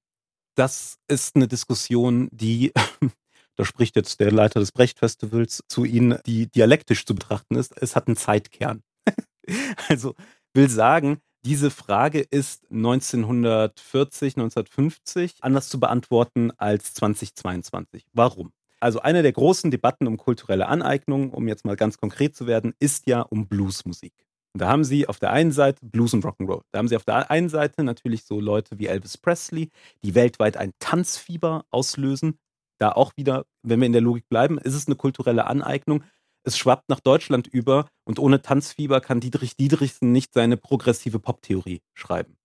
das 0.55 0.98
ist 1.08 1.36
eine 1.36 1.48
Diskussion, 1.48 2.29
die, 2.31 2.72
da 3.55 3.65
spricht 3.65 3.96
jetzt 3.96 4.20
der 4.20 4.31
Leiter 4.31 4.60
des 4.60 4.72
Brecht-Festivals 4.72 5.62
zu 5.67 5.86
Ihnen, 5.86 6.17
die 6.25 6.48
dialektisch 6.48 7.05
zu 7.05 7.15
betrachten 7.15 7.55
ist. 7.55 7.74
Es 7.81 7.96
hat 7.96 8.08
einen 8.08 8.17
Zeitkern. 8.17 8.84
also 9.89 10.15
will 10.53 10.70
sagen, 10.70 11.22
diese 11.43 11.72
Frage 11.72 12.20
ist 12.20 12.70
1940, 12.70 14.36
1950 14.36 15.38
anders 15.41 15.70
zu 15.70 15.79
beantworten 15.79 16.51
als 16.58 16.93
2022. 16.93 18.05
Warum? 18.13 18.51
Also 18.79 19.00
eine 19.00 19.22
der 19.24 19.31
großen 19.31 19.72
Debatten 19.72 20.08
um 20.08 20.17
kulturelle 20.17 20.67
Aneignung, 20.67 21.31
um 21.31 21.48
jetzt 21.48 21.65
mal 21.65 21.75
ganz 21.75 21.98
konkret 21.98 22.36
zu 22.36 22.48
werden, 22.48 22.74
ist 22.79 23.08
ja 23.08 23.22
um 23.22 23.48
Bluesmusik. 23.48 24.13
Und 24.53 24.62
da 24.62 24.67
haben 24.67 24.84
sie 24.84 25.08
auf 25.08 25.20
der 25.20 25.31
einen 25.31 25.51
Seite 25.51 25.79
Blues 25.86 26.13
und 26.13 26.25
Rock'n'Roll. 26.25 26.62
Da 26.72 26.79
haben 26.79 26.88
sie 26.88 26.96
auf 26.96 27.05
der 27.05 27.31
einen 27.31 27.50
Seite 27.50 27.84
natürlich 27.84 28.25
so 28.25 28.39
Leute 28.39 28.79
wie 28.79 28.88
Elvis 28.88 29.17
Presley, 29.17 29.70
die 30.03 30.15
weltweit 30.15 30.58
ein 30.58 30.74
Tanzfieber 30.79 31.65
auslösen. 31.70 32.38
Da 32.79 32.91
auch 32.91 33.13
wieder, 33.15 33.46
wenn 33.63 33.79
wir 33.79 33.86
in 33.86 33.93
der 33.93 34.01
Logik 34.01 34.27
bleiben, 34.27 34.58
ist 34.58 34.74
es 34.74 34.88
eine 34.88 34.96
kulturelle 34.96 35.46
Aneignung. 35.46 36.03
Es 36.43 36.58
schwappt 36.58 36.89
nach 36.89 37.00
Deutschland 37.00 37.48
über 37.48 37.88
und 38.03 38.20
ohne 38.20 38.41
Tanzfieber 38.41 39.00
kann 39.00 39.20
Dietrich 39.20 39.55
Dietrichsen 39.55 40.12
nicht 40.12 40.34
seine 40.34 40.58
progressive 40.58 41.20
Poptheorie 41.20 41.81
schreiben. 41.93 42.36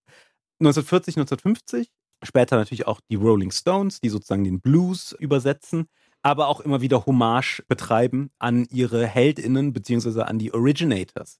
1940, 0.61 1.17
1950, 1.17 1.89
später 2.23 2.57
natürlich 2.57 2.87
auch 2.87 3.01
die 3.11 3.17
Rolling 3.17 3.51
Stones, 3.51 4.01
die 4.01 4.11
sozusagen 4.11 4.45
den 4.45 4.61
Blues 4.61 5.13
übersetzen 5.19 5.89
aber 6.27 6.49
auch 6.49 6.59
immer 6.59 6.81
wieder 6.81 7.07
Hommage 7.07 7.63
betreiben 7.69 8.31
an 8.41 8.67
ihre 8.73 9.07
Heldinnen 9.07 9.73
beziehungsweise 9.73 10.27
an 10.27 10.41
die 10.41 10.53
Originators. 10.53 11.39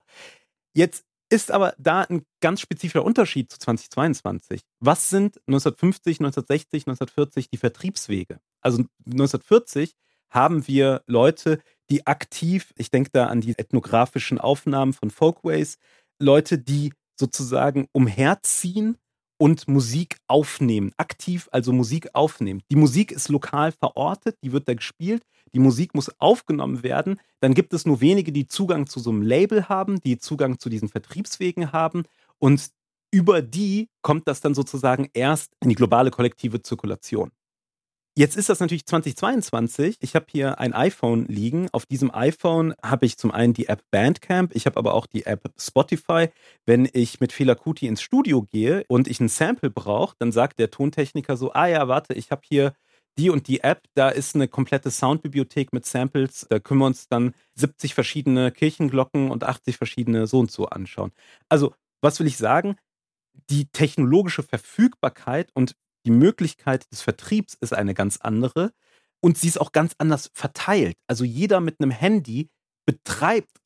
Jetzt 0.77 1.07
ist 1.31 1.51
aber 1.51 1.75
da 1.79 2.03
ein 2.03 2.27
ganz 2.41 2.61
spezifischer 2.61 3.03
Unterschied 3.03 3.51
zu 3.51 3.59
2022. 3.59 4.61
Was 4.79 5.09
sind 5.09 5.39
1950, 5.47 6.21
1960, 6.21 6.87
1940 6.87 7.49
die 7.49 7.57
Vertriebswege? 7.57 8.41
Also 8.61 8.85
1940 9.07 9.95
haben 10.29 10.69
wir 10.69 11.03
Leute, 11.07 11.61
die 11.89 12.07
aktiv, 12.07 12.75
ich 12.77 12.91
denke 12.91 13.09
da 13.11 13.27
an 13.29 13.41
die 13.41 13.59
ethnografischen 13.59 14.39
Aufnahmen 14.39 14.93
von 14.93 15.11
Folkways, 15.11 15.79
Leute, 16.21 16.59
die 16.59 16.93
sozusagen 17.19 17.89
umherziehen 17.93 18.99
und 19.39 19.69
Musik 19.69 20.17
aufnehmen, 20.27 20.93
aktiv 20.97 21.49
also 21.53 21.73
Musik 21.73 22.09
aufnehmen. 22.15 22.63
Die 22.71 22.77
Musik 22.77 23.13
ist 23.13 23.29
lokal 23.29 23.73
verortet, 23.73 24.37
die 24.43 24.53
wird 24.53 24.69
da 24.69 24.75
gespielt, 24.75 25.23
die 25.55 25.59
Musik 25.59 25.95
muss 25.95 26.11
aufgenommen 26.21 26.83
werden. 26.83 27.21
Dann 27.41 27.55
gibt 27.55 27.73
es 27.73 27.87
nur 27.87 28.01
wenige, 28.01 28.33
die 28.33 28.47
Zugang 28.47 28.87
zu 28.87 29.01
so 29.01 29.11
einem 29.11 29.23
Label 29.23 29.69
haben, 29.69 30.01
die 30.01 30.19
Zugang 30.19 30.59
zu 30.59 30.69
diesen 30.69 30.89
Vertriebswegen 30.89 31.73
haben 31.73 32.05
und 32.39 32.71
über 33.11 33.41
die 33.41 33.89
kommt 34.03 34.27
das 34.29 34.41
dann 34.41 34.55
sozusagen 34.55 35.09
erst 35.15 35.53
in 35.63 35.69
die 35.69 35.75
globale 35.75 36.11
kollektive 36.11 36.63
Zirkulation. 36.63 37.31
Jetzt 38.19 38.35
ist 38.35 38.49
das 38.49 38.61
natürlich 38.61 38.87
2022. 38.87 39.99
Ich 40.01 40.15
habe 40.15 40.25
hier 40.31 40.59
ein 40.59 40.73
iPhone 40.73 41.27
liegen. 41.27 41.69
Auf 41.73 41.85
diesem 41.85 42.11
iPhone 42.15 42.75
habe 42.83 43.05
ich 43.05 43.19
zum 43.19 43.31
einen 43.31 43.53
die 43.53 43.69
App 43.69 43.83
Bandcamp, 43.91 44.57
ich 44.57 44.65
habe 44.65 44.79
aber 44.79 44.95
auch 44.95 45.05
die 45.05 45.27
App 45.27 45.53
Spotify. 45.59 46.31
Wenn 46.65 46.89
ich 46.91 47.21
mit 47.21 47.35
Fela 47.35 47.55
ins 47.83 48.01
Studio 48.01 48.41
gehe 48.41 48.85
und 48.89 49.07
ich 49.07 49.21
ein 49.21 49.29
Sample 49.29 49.69
brauche, 49.69 50.17
dann 50.19 50.33
sagt 50.33 50.59
der 50.59 50.71
Tontechniker 50.71 51.37
so, 51.37 51.53
ah 51.53 51.67
ja, 51.67 51.89
warte, 51.89 52.15
ich 52.15 52.31
habe 52.31 52.41
hier 52.49 52.73
die 53.19 53.29
und 53.29 53.49
die 53.49 53.61
App, 53.61 53.83
da 53.95 54.09
ist 54.09 54.35
eine 54.35 54.49
komplette 54.49 54.91
Soundbibliothek 54.91 55.75
mit 55.75 55.85
Samples. 55.85 56.47
Da 56.49 56.59
können 56.59 56.81
wir 56.81 56.87
uns 56.87 57.09
dann 57.09 57.35
70 57.57 57.93
verschiedene 57.93 58.51
Kirchenglocken 58.51 59.31
und 59.31 59.45
80 59.45 59.77
verschiedene 59.77 60.27
so 60.27 60.39
und 60.39 60.51
so 60.51 60.67
anschauen. 60.67 61.13
Also, 61.51 61.75
was 62.01 62.19
will 62.19 62.27
ich 62.27 62.39
sagen? 62.39 62.77
Die 63.51 63.67
technologische 63.67 64.43
Verfügbarkeit 64.43 65.51
und 65.53 65.77
die 66.07 66.11
Möglichkeit 66.11 66.91
des 66.93 67.03
Vertriebs 67.03 67.55
ist 67.61 67.75
eine 67.75 67.93
ganz 67.93 68.19
andere 68.19 68.73
und 69.21 69.37
sie 69.37 69.49
ist 69.49 69.61
auch 69.61 69.73
ganz 69.73 69.95
anders 69.99 70.31
verteilt. 70.35 70.97
Also 71.09 71.25
jeder 71.25 71.61
mit 71.61 71.81
einem 71.81 71.91
Handy 71.91 72.49
betreibt, 72.87 73.59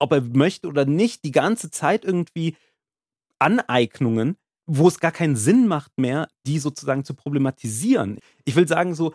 ob 0.00 0.12
er 0.12 0.22
möchte 0.22 0.68
oder 0.68 0.86
nicht, 0.86 1.24
die 1.24 1.30
ganze 1.30 1.70
Zeit 1.70 2.04
irgendwie 2.04 2.56
Aneignungen, 3.38 4.36
wo 4.66 4.88
es 4.88 5.00
gar 5.00 5.12
keinen 5.12 5.36
Sinn 5.36 5.68
macht 5.68 5.92
mehr, 5.98 6.28
die 6.46 6.58
sozusagen 6.58 7.04
zu 7.04 7.14
problematisieren. 7.14 8.18
Ich 8.44 8.56
will 8.56 8.66
sagen, 8.66 8.94
so, 8.94 9.14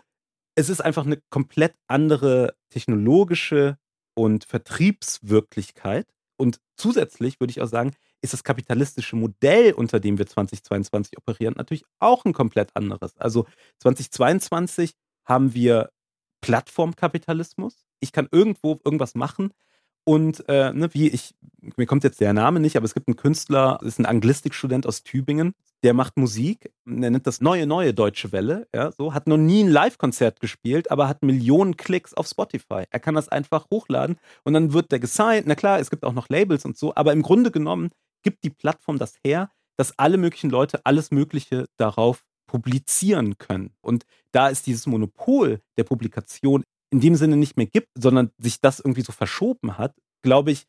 es 0.54 0.68
ist 0.68 0.80
einfach 0.80 1.04
eine 1.04 1.20
komplett 1.30 1.74
andere 1.88 2.54
technologische 2.70 3.78
und 4.14 4.44
Vertriebswirklichkeit. 4.44 6.06
Und 6.36 6.60
zusätzlich 6.76 7.40
würde 7.40 7.50
ich 7.50 7.60
auch 7.60 7.68
sagen, 7.68 7.92
ist 8.20 8.32
das 8.32 8.44
kapitalistische 8.44 9.16
Modell, 9.16 9.72
unter 9.72 10.00
dem 10.00 10.18
wir 10.18 10.26
2022 10.26 11.18
operieren, 11.18 11.54
natürlich 11.56 11.84
auch 11.98 12.24
ein 12.24 12.32
komplett 12.32 12.74
anderes. 12.74 13.16
Also 13.16 13.46
2022 13.80 14.94
haben 15.24 15.54
wir 15.54 15.90
Plattformkapitalismus. 16.40 17.86
Ich 18.00 18.12
kann 18.12 18.28
irgendwo 18.30 18.80
irgendwas 18.84 19.14
machen 19.14 19.52
und 20.08 20.48
äh, 20.48 20.72
ne, 20.72 20.88
wie 20.94 21.08
ich, 21.08 21.34
mir 21.76 21.84
kommt 21.84 22.02
jetzt 22.02 22.18
der 22.22 22.32
Name 22.32 22.60
nicht, 22.60 22.78
aber 22.78 22.86
es 22.86 22.94
gibt 22.94 23.08
einen 23.08 23.16
Künstler, 23.16 23.78
ist 23.82 23.98
ein 23.98 24.06
Anglistikstudent 24.06 24.86
aus 24.86 25.02
Tübingen, 25.02 25.52
der 25.82 25.92
macht 25.92 26.16
Musik, 26.16 26.72
der 26.86 27.10
nennt 27.10 27.26
das 27.26 27.42
neue, 27.42 27.66
neue 27.66 27.92
Deutsche 27.92 28.32
Welle, 28.32 28.66
ja, 28.74 28.90
so, 28.90 29.12
hat 29.12 29.26
noch 29.26 29.36
nie 29.36 29.64
ein 29.64 29.68
Live-Konzert 29.68 30.40
gespielt, 30.40 30.90
aber 30.90 31.08
hat 31.08 31.22
Millionen 31.22 31.76
Klicks 31.76 32.14
auf 32.14 32.26
Spotify. 32.26 32.84
Er 32.88 33.00
kann 33.00 33.16
das 33.16 33.28
einfach 33.28 33.66
hochladen 33.70 34.16
und 34.44 34.54
dann 34.54 34.72
wird 34.72 34.92
der 34.92 34.98
gesigned. 34.98 35.46
Na 35.46 35.54
klar, 35.54 35.78
es 35.78 35.90
gibt 35.90 36.06
auch 36.06 36.14
noch 36.14 36.30
Labels 36.30 36.64
und 36.64 36.78
so, 36.78 36.94
aber 36.94 37.12
im 37.12 37.20
Grunde 37.20 37.50
genommen 37.50 37.90
gibt 38.22 38.44
die 38.44 38.50
Plattform 38.50 38.98
das 38.98 39.14
her, 39.24 39.50
dass 39.76 39.98
alle 39.98 40.16
möglichen 40.16 40.50
Leute 40.50 40.84
alles 40.84 41.10
Mögliche 41.10 41.66
darauf 41.76 42.24
publizieren 42.46 43.38
können. 43.38 43.74
Und 43.80 44.04
da 44.32 44.48
ist 44.48 44.66
dieses 44.66 44.86
Monopol 44.86 45.60
der 45.76 45.84
Publikation 45.84 46.64
in 46.90 47.00
dem 47.00 47.14
Sinne 47.14 47.36
nicht 47.36 47.56
mehr 47.56 47.66
gibt, 47.66 47.88
sondern 47.96 48.30
sich 48.38 48.60
das 48.60 48.80
irgendwie 48.80 49.02
so 49.02 49.12
verschoben 49.12 49.76
hat, 49.76 49.94
glaube 50.22 50.50
ich, 50.50 50.64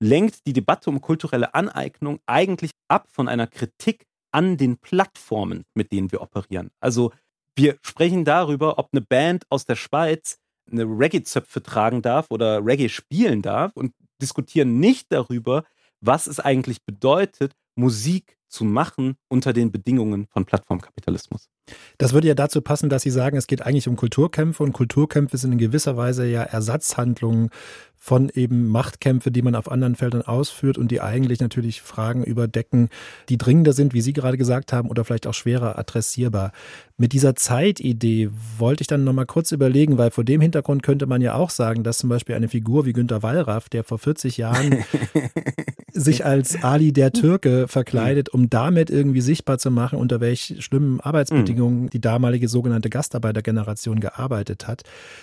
lenkt 0.00 0.46
die 0.46 0.52
Debatte 0.52 0.90
um 0.90 1.00
kulturelle 1.00 1.54
Aneignung 1.54 2.20
eigentlich 2.26 2.70
ab 2.88 3.08
von 3.10 3.28
einer 3.28 3.46
Kritik 3.46 4.06
an 4.32 4.56
den 4.56 4.78
Plattformen, 4.78 5.64
mit 5.74 5.92
denen 5.92 6.10
wir 6.12 6.20
operieren. 6.20 6.70
Also 6.80 7.12
wir 7.56 7.78
sprechen 7.82 8.24
darüber, 8.24 8.78
ob 8.78 8.88
eine 8.92 9.00
Band 9.00 9.44
aus 9.48 9.64
der 9.64 9.76
Schweiz 9.76 10.38
eine 10.70 10.84
Reggae-Zöpfe 10.84 11.62
tragen 11.62 12.02
darf 12.02 12.26
oder 12.30 12.64
Reggae 12.64 12.88
spielen 12.88 13.42
darf 13.42 13.72
und 13.76 13.94
diskutieren 14.20 14.80
nicht 14.80 15.06
darüber, 15.10 15.64
was 16.06 16.26
es 16.26 16.40
eigentlich 16.40 16.84
bedeutet, 16.84 17.54
Musik 17.76 18.38
zu 18.48 18.64
machen 18.64 19.16
unter 19.28 19.52
den 19.52 19.72
Bedingungen 19.72 20.26
von 20.28 20.44
Plattformkapitalismus. 20.44 21.48
Das 21.98 22.12
würde 22.12 22.28
ja 22.28 22.34
dazu 22.34 22.60
passen, 22.60 22.88
dass 22.88 23.02
Sie 23.02 23.10
sagen, 23.10 23.36
es 23.36 23.46
geht 23.46 23.62
eigentlich 23.62 23.88
um 23.88 23.96
Kulturkämpfe 23.96 24.62
und 24.62 24.72
Kulturkämpfe 24.72 25.38
sind 25.38 25.52
in 25.52 25.58
gewisser 25.58 25.96
Weise 25.96 26.26
ja 26.26 26.42
Ersatzhandlungen 26.42 27.50
von 28.04 28.28
eben 28.28 28.68
Machtkämpfe, 28.68 29.30
die 29.30 29.40
man 29.40 29.54
auf 29.54 29.70
anderen 29.70 29.94
Feldern 29.94 30.20
ausführt 30.20 30.76
und 30.76 30.90
die 30.90 31.00
eigentlich 31.00 31.40
natürlich 31.40 31.80
Fragen 31.80 32.22
überdecken, 32.22 32.90
die 33.30 33.38
dringender 33.38 33.72
sind, 33.72 33.94
wie 33.94 34.02
Sie 34.02 34.12
gerade 34.12 34.36
gesagt 34.36 34.74
haben, 34.74 34.90
oder 34.90 35.06
vielleicht 35.06 35.26
auch 35.26 35.32
schwerer 35.32 35.78
adressierbar. 35.78 36.52
Mit 36.98 37.14
dieser 37.14 37.34
Zeitidee 37.34 38.28
wollte 38.58 38.82
ich 38.82 38.88
dann 38.88 39.04
nochmal 39.04 39.24
kurz 39.24 39.52
überlegen, 39.52 39.96
weil 39.96 40.10
vor 40.10 40.22
dem 40.22 40.42
Hintergrund 40.42 40.82
könnte 40.82 41.06
man 41.06 41.22
ja 41.22 41.34
auch 41.34 41.48
sagen, 41.48 41.82
dass 41.82 41.96
zum 41.96 42.10
Beispiel 42.10 42.34
eine 42.34 42.48
Figur 42.48 42.84
wie 42.84 42.92
Günter 42.92 43.22
Wallraff, 43.22 43.70
der 43.70 43.84
vor 43.84 43.98
40 43.98 44.36
Jahren 44.36 44.84
sich 45.94 46.26
als 46.26 46.62
Ali 46.62 46.92
der 46.92 47.10
Türke 47.12 47.68
verkleidet, 47.68 48.28
um 48.28 48.50
damit 48.50 48.90
irgendwie 48.90 49.22
sichtbar 49.22 49.56
zu 49.56 49.70
machen, 49.70 49.98
unter 49.98 50.20
welch 50.20 50.56
schlimmen 50.58 51.00
Arbeitsbedingungen 51.00 51.53
Bedingungen 51.54 51.88
die 51.90 52.00
damalige 52.00 52.48
sogenannte 52.48 52.90
Gastarbeitergeneration 52.90 54.00
gearbeitet 54.00 54.66
hat. 54.66 54.82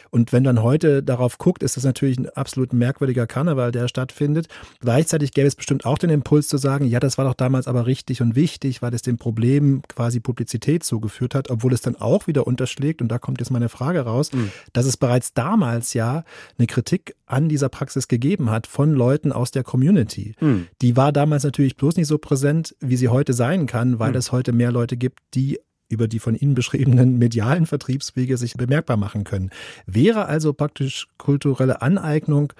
Und 0.09 0.31
wenn 0.31 0.43
man 0.43 0.63
heute 0.63 1.03
darauf 1.03 1.37
guckt, 1.37 1.63
ist 1.63 1.77
das 1.77 1.83
natürlich 1.83 2.17
ein 2.17 2.29
absolut 2.29 2.73
merkwürdiger 2.73 3.27
Karneval, 3.27 3.71
der 3.71 3.87
stattfindet. 3.87 4.47
Gleichzeitig 4.79 5.33
gäbe 5.33 5.47
es 5.47 5.55
bestimmt 5.55 5.85
auch 5.85 5.97
den 5.97 6.09
Impuls 6.09 6.47
zu 6.47 6.57
sagen, 6.57 6.85
ja, 6.85 6.99
das 6.99 7.17
war 7.17 7.25
doch 7.25 7.33
damals 7.33 7.67
aber 7.67 7.85
richtig 7.85 8.21
und 8.21 8.35
wichtig, 8.35 8.81
weil 8.81 8.93
es 8.93 9.01
dem 9.01 9.17
Problem 9.17 9.81
quasi 9.87 10.19
Publizität 10.19 10.83
zugeführt 10.83 11.35
hat, 11.35 11.49
obwohl 11.49 11.73
es 11.73 11.81
dann 11.81 11.95
auch 11.95 12.27
wieder 12.27 12.47
unterschlägt, 12.47 13.01
und 13.01 13.09
da 13.09 13.19
kommt 13.19 13.39
jetzt 13.39 13.51
meine 13.51 13.69
Frage 13.69 14.01
raus, 14.01 14.31
mhm. 14.31 14.51
dass 14.73 14.85
es 14.85 14.97
bereits 14.97 15.33
damals 15.33 15.93
ja 15.93 16.23
eine 16.57 16.67
Kritik 16.67 17.15
an 17.25 17.49
dieser 17.49 17.69
Praxis 17.69 18.07
gegeben 18.07 18.49
hat 18.49 18.67
von 18.67 18.93
Leuten 18.93 19.31
aus 19.31 19.51
der 19.51 19.63
Community. 19.63 20.35
Mhm. 20.39 20.67
Die 20.81 20.97
war 20.97 21.11
damals 21.11 21.43
natürlich 21.43 21.77
bloß 21.77 21.95
nicht 21.95 22.07
so 22.07 22.17
präsent, 22.17 22.75
wie 22.79 22.97
sie 22.97 23.09
heute 23.09 23.33
sein 23.33 23.65
kann, 23.65 23.99
weil 23.99 24.11
mhm. 24.11 24.17
es 24.17 24.31
heute 24.31 24.51
mehr 24.51 24.71
Leute 24.71 24.97
gibt, 24.97 25.19
die 25.33 25.59
über 25.91 26.07
die 26.07 26.19
von 26.19 26.35
Ihnen 26.35 26.55
beschriebenen 26.55 27.17
medialen 27.17 27.65
Vertriebswege 27.65 28.37
sich 28.37 28.53
bemerkbar 28.53 28.97
machen 28.97 29.23
können. 29.23 29.51
Wäre 29.85 30.25
also 30.25 30.53
praktisch 30.53 31.07
kulturelle 31.17 31.81
Aneignung 31.81 32.53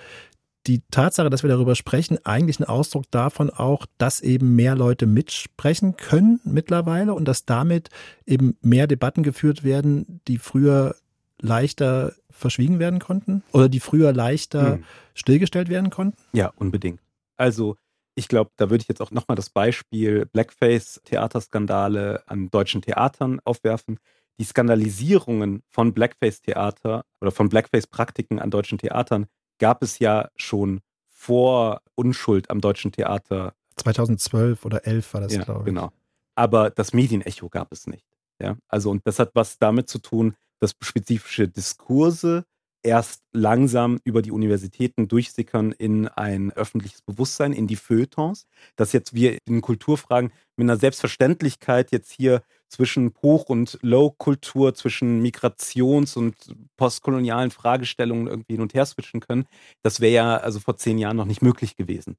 die 0.68 0.82
Tatsache, 0.92 1.30
dass 1.30 1.44
wir 1.44 1.50
darüber 1.50 1.76
sprechen, 1.76 2.20
eigentlich 2.24 2.60
ein 2.60 2.66
Ausdruck 2.66 3.10
davon 3.10 3.50
auch, 3.50 3.88
dass 3.98 4.22
eben 4.22 4.56
mehr 4.56 4.76
Leute 4.76 5.08
mitsprechen 5.08 5.98
können 5.98 6.40
mittlerweile 6.44 7.14
und 7.14 7.26
dass 7.26 7.46
damit 7.46 7.90
eben 8.28 8.58
mehr 8.62 8.86
Debatten 8.86 9.24
geführt 9.24 9.64
werden, 9.64 10.22
die 10.28 10.38
früher 10.38 10.96
leichter 11.40 12.14
verschwiegen 12.30 12.80
werden 12.80 13.00
konnten 13.00 13.44
oder 13.52 13.70
die 13.70 13.80
früher 13.80 14.14
leichter 14.14 14.74
hm. 14.74 14.84
stillgestellt 15.16 15.70
werden 15.70 15.90
konnten? 15.90 16.18
Ja, 16.34 16.52
unbedingt. 16.56 17.00
Also 17.38 17.76
ich 18.16 18.28
glaube, 18.28 18.52
da 18.58 18.70
würde 18.70 18.82
ich 18.82 18.88
jetzt 18.88 19.02
auch 19.02 19.12
nochmal 19.12 19.36
das 19.36 19.50
Beispiel 19.50 20.26
Blackface-Theaterskandale 20.26 22.24
an 22.28 22.50
deutschen 22.50 22.82
Theatern 22.82 23.40
aufwerfen. 23.44 24.00
Die 24.40 24.44
Skandalisierungen 24.44 25.64
von 25.68 25.94
Blackface-Theater 25.94 27.06
oder 27.22 27.32
von 27.32 27.50
Blackface-Praktiken 27.50 28.40
an 28.40 28.50
deutschen 28.52 28.78
Theatern 28.78 29.28
gab 29.60 29.84
es 29.84 30.00
ja 30.00 30.30
schon 30.36 30.82
vor 31.10 31.82
Unschuld 31.96 32.50
am 32.50 32.62
deutschen 32.62 32.92
Theater. 32.92 33.54
2012 33.78 34.66
oder 34.66 34.86
11 34.86 35.14
war 35.14 35.22
das, 35.22 35.34
ja, 35.34 35.44
glaube 35.44 35.62
ich. 35.62 35.66
Genau. 35.66 35.92
Aber 36.36 36.70
das 36.70 36.94
Medienecho 36.94 37.50
gab 37.50 37.72
es 37.72 37.88
nicht. 37.88 38.06
Ja, 38.42 38.58
also 38.68 38.90
und 38.90 39.06
das 39.06 39.20
hat 39.20 39.32
was 39.36 39.60
damit 39.60 39.88
zu 39.88 40.00
tun, 40.00 40.36
dass 40.60 40.74
spezifische 40.82 41.48
Diskurse 41.48 42.46
erst 42.84 43.22
langsam 43.32 44.00
über 44.04 44.22
die 44.22 44.32
Universitäten 44.32 45.08
durchsickern 45.08 45.72
in 45.72 46.08
ein 46.08 46.52
öffentliches 46.52 47.02
Bewusstsein, 47.02 47.54
in 47.54 47.68
die 47.68 47.76
Feuilletons, 47.76 48.48
dass 48.76 48.94
jetzt 48.94 49.14
wir 49.14 49.38
in 49.46 49.62
Kulturfragen 49.62 50.32
mit 50.58 50.66
einer 50.66 50.78
Selbstverständlichkeit 50.78 51.92
jetzt 51.92 52.12
hier 52.12 52.42
zwischen 52.68 53.14
Hoch- 53.22 53.50
und 53.50 53.78
Low-Kultur, 53.82 54.74
zwischen 54.74 55.22
Migrations- 55.22 56.18
und 56.18 56.36
postkolonialen 56.78 57.52
Fragestellungen 57.52 58.28
irgendwie 58.28 58.54
hin 58.54 58.62
und 58.62 58.74
her 58.74 58.86
switchen 58.86 59.20
können. 59.20 59.46
Das 59.84 60.00
wäre 60.00 60.14
ja 60.14 60.38
also 60.38 60.60
vor 60.60 60.78
zehn 60.78 60.98
Jahren 60.98 61.18
noch 61.18 61.26
nicht 61.26 61.42
möglich 61.42 61.76
gewesen. 61.76 62.18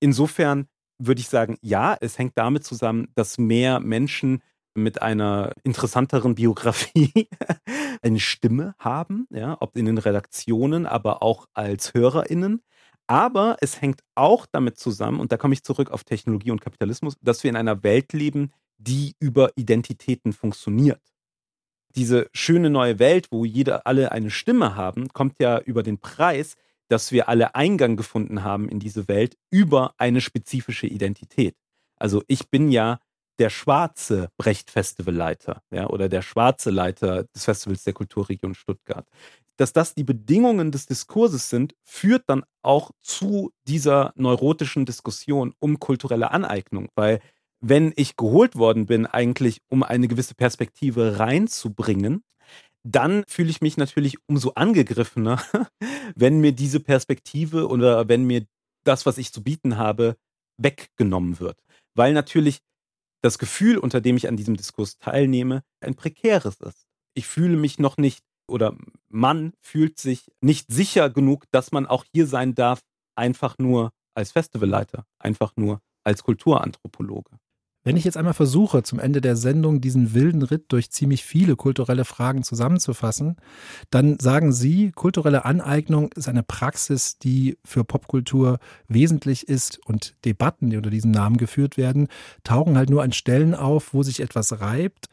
Insofern 0.00 0.68
würde 0.98 1.20
ich 1.20 1.28
sagen, 1.28 1.56
ja, 1.62 1.96
es 2.00 2.18
hängt 2.18 2.36
damit 2.36 2.64
zusammen, 2.64 3.08
dass 3.14 3.38
mehr 3.38 3.80
Menschen 3.80 4.42
mit 4.78 5.02
einer 5.02 5.52
interessanteren 5.64 6.34
Biografie 6.34 7.28
eine 8.02 8.20
Stimme 8.20 8.74
haben, 8.78 9.26
ja, 9.30 9.56
ob 9.60 9.76
in 9.76 9.86
den 9.86 9.98
Redaktionen, 9.98 10.86
aber 10.86 11.22
auch 11.22 11.46
als 11.54 11.94
HörerInnen. 11.94 12.62
Aber 13.06 13.56
es 13.60 13.80
hängt 13.80 14.02
auch 14.14 14.46
damit 14.46 14.78
zusammen, 14.78 15.20
und 15.20 15.32
da 15.32 15.36
komme 15.36 15.54
ich 15.54 15.64
zurück 15.64 15.90
auf 15.90 16.04
Technologie 16.04 16.50
und 16.50 16.60
Kapitalismus, 16.60 17.16
dass 17.22 17.42
wir 17.42 17.50
in 17.50 17.56
einer 17.56 17.82
Welt 17.82 18.12
leben, 18.12 18.52
die 18.76 19.14
über 19.18 19.50
Identitäten 19.56 20.32
funktioniert. 20.32 21.00
Diese 21.94 22.28
schöne 22.32 22.70
neue 22.70 22.98
Welt, 22.98 23.28
wo 23.30 23.44
jeder 23.44 23.86
alle 23.86 24.12
eine 24.12 24.30
Stimme 24.30 24.76
haben, 24.76 25.08
kommt 25.08 25.40
ja 25.40 25.58
über 25.58 25.82
den 25.82 25.98
Preis, 25.98 26.54
dass 26.88 27.12
wir 27.12 27.28
alle 27.28 27.54
Eingang 27.54 27.96
gefunden 27.96 28.44
haben 28.44 28.68
in 28.68 28.78
diese 28.78 29.08
Welt 29.08 29.36
über 29.50 29.94
eine 29.98 30.20
spezifische 30.20 30.86
Identität. 30.86 31.56
Also 31.96 32.22
ich 32.28 32.50
bin 32.50 32.70
ja 32.70 33.00
der 33.38 33.50
schwarze 33.50 34.28
Brecht-Festivalleiter 34.36 35.62
ja, 35.70 35.88
oder 35.88 36.08
der 36.08 36.22
schwarze 36.22 36.70
Leiter 36.70 37.24
des 37.34 37.44
Festivals 37.44 37.84
der 37.84 37.92
Kulturregion 37.92 38.54
Stuttgart. 38.54 39.06
Dass 39.56 39.72
das 39.72 39.94
die 39.94 40.04
Bedingungen 40.04 40.70
des 40.70 40.86
Diskurses 40.86 41.50
sind, 41.50 41.74
führt 41.84 42.24
dann 42.26 42.44
auch 42.62 42.90
zu 43.02 43.52
dieser 43.66 44.12
neurotischen 44.16 44.86
Diskussion 44.86 45.54
um 45.58 45.78
kulturelle 45.78 46.30
Aneignung, 46.30 46.88
weil 46.94 47.20
wenn 47.60 47.92
ich 47.96 48.16
geholt 48.16 48.54
worden 48.54 48.86
bin, 48.86 49.06
eigentlich 49.06 49.60
um 49.68 49.82
eine 49.82 50.06
gewisse 50.06 50.34
Perspektive 50.34 51.18
reinzubringen, 51.18 52.22
dann 52.84 53.24
fühle 53.26 53.50
ich 53.50 53.60
mich 53.60 53.76
natürlich 53.76 54.16
umso 54.26 54.50
angegriffener, 54.50 55.42
wenn 56.14 56.40
mir 56.40 56.52
diese 56.52 56.80
Perspektive 56.80 57.68
oder 57.68 58.08
wenn 58.08 58.24
mir 58.24 58.46
das, 58.84 59.06
was 59.06 59.18
ich 59.18 59.32
zu 59.32 59.42
bieten 59.42 59.76
habe, 59.76 60.16
weggenommen 60.56 61.40
wird. 61.40 61.58
Weil 61.94 62.12
natürlich 62.12 62.60
das 63.22 63.38
Gefühl, 63.38 63.78
unter 63.78 64.00
dem 64.00 64.16
ich 64.16 64.28
an 64.28 64.36
diesem 64.36 64.56
Diskurs 64.56 64.98
teilnehme, 64.98 65.62
ein 65.80 65.94
prekäres 65.94 66.60
ist. 66.60 66.86
Ich 67.14 67.26
fühle 67.26 67.56
mich 67.56 67.78
noch 67.78 67.96
nicht 67.96 68.24
oder 68.48 68.76
man 69.08 69.52
fühlt 69.60 69.98
sich 69.98 70.30
nicht 70.40 70.70
sicher 70.72 71.10
genug, 71.10 71.44
dass 71.50 71.72
man 71.72 71.86
auch 71.86 72.04
hier 72.12 72.26
sein 72.26 72.54
darf, 72.54 72.80
einfach 73.16 73.58
nur 73.58 73.90
als 74.14 74.32
Festivalleiter, 74.32 75.04
einfach 75.18 75.52
nur 75.56 75.80
als 76.04 76.22
Kulturanthropologe. 76.22 77.38
Wenn 77.84 77.96
ich 77.96 78.04
jetzt 78.04 78.16
einmal 78.16 78.34
versuche, 78.34 78.82
zum 78.82 78.98
Ende 78.98 79.20
der 79.20 79.36
Sendung 79.36 79.80
diesen 79.80 80.12
wilden 80.12 80.42
Ritt 80.42 80.64
durch 80.68 80.90
ziemlich 80.90 81.24
viele 81.24 81.54
kulturelle 81.54 82.04
Fragen 82.04 82.42
zusammenzufassen, 82.42 83.36
dann 83.90 84.18
sagen 84.18 84.52
Sie, 84.52 84.90
kulturelle 84.90 85.44
Aneignung 85.44 86.10
ist 86.12 86.28
eine 86.28 86.42
Praxis, 86.42 87.18
die 87.18 87.56
für 87.64 87.84
Popkultur 87.84 88.58
wesentlich 88.88 89.48
ist 89.48 89.78
und 89.86 90.14
Debatten, 90.24 90.70
die 90.70 90.76
unter 90.76 90.90
diesem 90.90 91.12
Namen 91.12 91.36
geführt 91.36 91.76
werden, 91.76 92.08
tauchen 92.42 92.76
halt 92.76 92.90
nur 92.90 93.02
an 93.02 93.12
Stellen 93.12 93.54
auf, 93.54 93.94
wo 93.94 94.02
sich 94.02 94.20
etwas 94.20 94.60
reibt. 94.60 95.08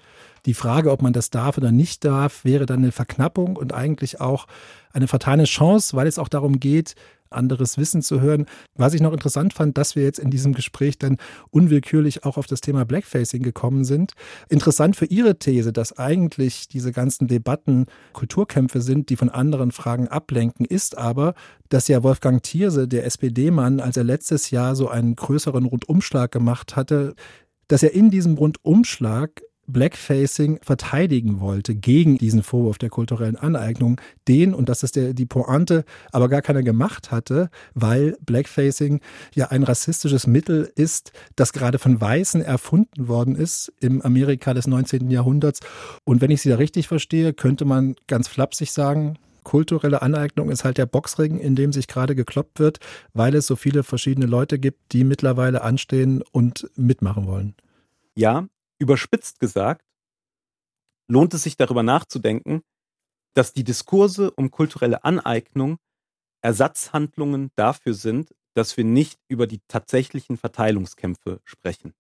Die 0.46 0.54
Frage, 0.54 0.92
ob 0.92 1.02
man 1.02 1.14
das 1.14 1.30
darf 1.30 1.58
oder 1.58 1.72
nicht 1.72 2.04
darf, 2.04 2.46
wäre 2.46 2.66
dann 2.66 2.80
eine 2.80 2.92
Verknappung 2.92 3.56
und 3.56 3.74
eigentlich 3.74 4.22
auch 4.22 4.48
eine 4.92 5.08
vertane 5.08 5.46
Chance, 5.46 5.96
weil 5.96 6.08
es 6.08 6.20
auch 6.20 6.30
darum 6.30 6.60
geht, 6.60 6.96
anderes 7.30 7.78
Wissen 7.78 8.02
zu 8.02 8.22
hören. 8.22 8.46
Was 8.76 8.94
ich 8.94 9.02
noch 9.02 9.14
interessant 9.14 9.54
fand, 9.54 9.78
dass 9.78 9.96
wir 9.96 10.04
jetzt 10.04 10.20
in 10.20 10.30
diesem 10.30 10.54
Gespräch 10.54 10.98
dann 10.98 11.18
unwillkürlich 11.52 12.24
auch 12.24 12.38
auf 12.38 12.48
das 12.48 12.62
Thema 12.62 12.86
Blackfacing 12.86 13.44
gekommen 13.44 13.84
sind. 13.84 14.14
Interessant 14.50 14.96
für 14.96 15.06
Ihre 15.06 15.38
These, 15.38 15.74
dass 15.74 15.98
eigentlich 15.98 16.68
diese 16.68 16.92
ganzen 16.92 17.28
Debatten 17.28 17.86
Kulturkämpfe 18.14 18.82
sind, 18.82 19.10
die 19.10 19.16
von 19.16 19.30
anderen 19.30 19.72
Fragen 19.72 20.08
ablenken, 20.08 20.66
ist 20.66 20.98
aber, 20.98 21.34
dass 21.70 21.88
ja 21.88 22.04
Wolfgang 22.04 22.44
Thierse, 22.44 22.88
der 22.88 23.06
SPD-Mann, 23.06 23.80
als 23.80 23.98
er 23.98 24.04
letztes 24.04 24.52
Jahr 24.52 24.76
so 24.76 24.90
einen 24.90 25.16
größeren 25.16 25.66
Rundumschlag 25.66 26.32
gemacht 26.32 26.76
hatte, 26.76 27.16
dass 27.68 27.84
er 27.84 27.94
in 27.94 28.12
diesem 28.12 28.36
Rundumschlag 28.36 29.42
Blackfacing 29.68 30.60
verteidigen 30.62 31.40
wollte 31.40 31.76
gegen 31.76 32.18
diesen 32.18 32.44
Vorwurf 32.44 32.78
der 32.78 32.90
kulturellen 32.90 33.36
Aneignung, 33.36 34.00
den, 34.28 34.54
und 34.54 34.70
das 34.70 34.84
ist 34.84 34.96
der, 34.96 35.14
die 35.14 35.26
Pointe, 35.26 35.86
aber 36.12 36.30
gar 36.30 36.42
keiner 36.42 36.64
gemacht 36.64 37.12
hatte, 37.12 37.50
weil 37.74 38.18
Blackfacing 38.26 39.02
ja 39.34 39.48
ein 39.48 39.64
rassistisches 39.64 40.28
Mittel 40.28 40.72
ist, 40.76 41.12
das 41.36 41.54
gerade 41.54 41.80
von 41.80 42.00
Weißen 42.00 42.42
erfunden 42.42 43.08
worden 43.08 43.36
ist 43.36 43.74
im 43.80 44.02
Amerika 44.02 44.54
des 44.54 44.68
19. 44.68 45.10
Jahrhunderts. 45.10 45.60
Und 46.04 46.22
wenn 46.22 46.32
ich 46.32 46.42
Sie 46.42 46.50
da 46.50 46.56
richtig 46.56 46.88
verstehe, 46.88 47.34
könnte 47.34 47.66
man 47.66 47.96
ganz 48.08 48.28
flapsig 48.28 48.72
sagen, 48.72 49.18
kulturelle 49.44 50.02
Aneignung 50.02 50.50
ist 50.50 50.66
halt 50.66 50.78
der 50.78 50.88
Boxring, 50.88 51.38
in 51.38 51.56
dem 51.56 51.72
sich 51.72 51.88
gerade 51.88 52.16
gekloppt 52.16 52.60
wird, 52.60 52.80
weil 53.14 53.34
es 53.36 53.48
so 53.48 53.56
viele 53.56 53.84
verschiedene 53.84 54.26
Leute 54.26 54.60
gibt, 54.60 54.92
die 54.92 55.06
mittlerweile 55.06 55.62
anstehen 55.62 56.22
und 56.32 56.70
mitmachen 56.76 57.28
wollen. 57.28 57.56
Ja, 58.16 58.48
Überspitzt 58.80 59.40
gesagt, 59.40 59.86
lohnt 61.08 61.34
es 61.34 61.44
sich 61.44 61.58
darüber 61.58 61.84
nachzudenken, 61.84 62.62
dass 63.34 63.54
die 63.54 63.64
Diskurse 63.64 64.32
um 64.32 64.52
kulturelle 64.52 65.04
Aneignung 65.04 65.78
Ersatzhandlungen 66.42 67.52
dafür 67.56 67.94
sind, 67.94 68.34
dass 68.54 68.78
wir 68.78 68.84
nicht 68.84 69.20
über 69.28 69.48
die 69.48 69.62
tatsächlichen 69.68 70.38
Verteilungskämpfe 70.38 71.42
sprechen. 71.44 71.94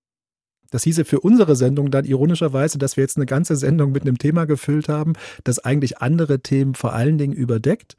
Das 0.71 0.83
hieße 0.83 1.05
für 1.05 1.19
unsere 1.19 1.55
Sendung 1.55 1.91
dann 1.91 2.05
ironischerweise, 2.05 2.77
dass 2.77 2.97
wir 2.97 3.03
jetzt 3.03 3.17
eine 3.17 3.25
ganze 3.25 3.55
Sendung 3.55 3.91
mit 3.91 4.03
einem 4.03 4.17
Thema 4.17 4.45
gefüllt 4.45 4.89
haben, 4.89 5.13
das 5.43 5.59
eigentlich 5.59 5.99
andere 5.99 6.41
Themen 6.41 6.75
vor 6.75 6.93
allen 6.93 7.17
Dingen 7.17 7.33
überdeckt. 7.33 7.95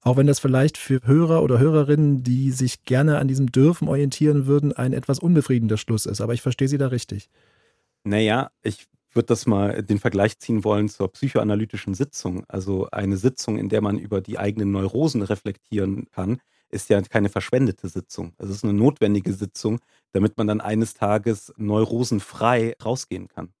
Auch 0.00 0.16
wenn 0.16 0.26
das 0.26 0.40
vielleicht 0.40 0.78
für 0.78 1.00
Hörer 1.04 1.42
oder 1.42 1.58
Hörerinnen, 1.58 2.22
die 2.22 2.50
sich 2.50 2.84
gerne 2.84 3.18
an 3.18 3.28
diesem 3.28 3.52
Dürfen 3.52 3.88
orientieren 3.88 4.46
würden, 4.46 4.72
ein 4.72 4.92
etwas 4.92 5.20
unbefriedigender 5.20 5.76
Schluss 5.76 6.06
ist. 6.06 6.20
Aber 6.20 6.34
ich 6.34 6.42
verstehe 6.42 6.68
Sie 6.68 6.78
da 6.78 6.88
richtig. 6.88 7.30
Naja, 8.04 8.50
ich 8.62 8.86
würde 9.12 9.26
das 9.26 9.46
mal 9.46 9.82
den 9.82 9.98
Vergleich 9.98 10.38
ziehen 10.38 10.64
wollen 10.64 10.88
zur 10.88 11.12
psychoanalytischen 11.12 11.94
Sitzung. 11.94 12.44
Also 12.48 12.88
eine 12.90 13.16
Sitzung, 13.16 13.58
in 13.58 13.68
der 13.68 13.82
man 13.82 13.98
über 13.98 14.20
die 14.20 14.38
eigenen 14.38 14.70
Neurosen 14.72 15.22
reflektieren 15.22 16.06
kann, 16.10 16.40
ist 16.70 16.88
ja 16.88 17.00
keine 17.02 17.28
verschwendete 17.28 17.88
Sitzung. 17.88 18.32
Es 18.38 18.48
ist 18.48 18.64
eine 18.64 18.72
notwendige 18.72 19.32
Sitzung, 19.34 19.80
damit 20.12 20.38
man 20.38 20.46
dann 20.46 20.60
eines 20.60 20.94
Tages 20.94 21.52
neurosenfrei 21.56 22.74
rausgehen 22.82 23.28
kann. 23.28 23.52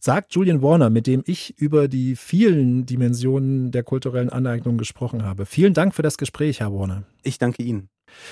sagt 0.00 0.34
Julian 0.34 0.62
Warner, 0.62 0.90
mit 0.90 1.06
dem 1.06 1.22
ich 1.26 1.58
über 1.58 1.88
die 1.88 2.16
vielen 2.16 2.86
Dimensionen 2.86 3.70
der 3.70 3.82
kulturellen 3.82 4.30
Aneignung 4.30 4.78
gesprochen 4.78 5.24
habe. 5.24 5.46
Vielen 5.46 5.74
Dank 5.74 5.94
für 5.94 6.02
das 6.02 6.18
Gespräch, 6.18 6.60
Herr 6.60 6.72
Warner. 6.72 7.04
Ich 7.22 7.38
danke 7.38 7.62
Ihnen. 7.62 7.88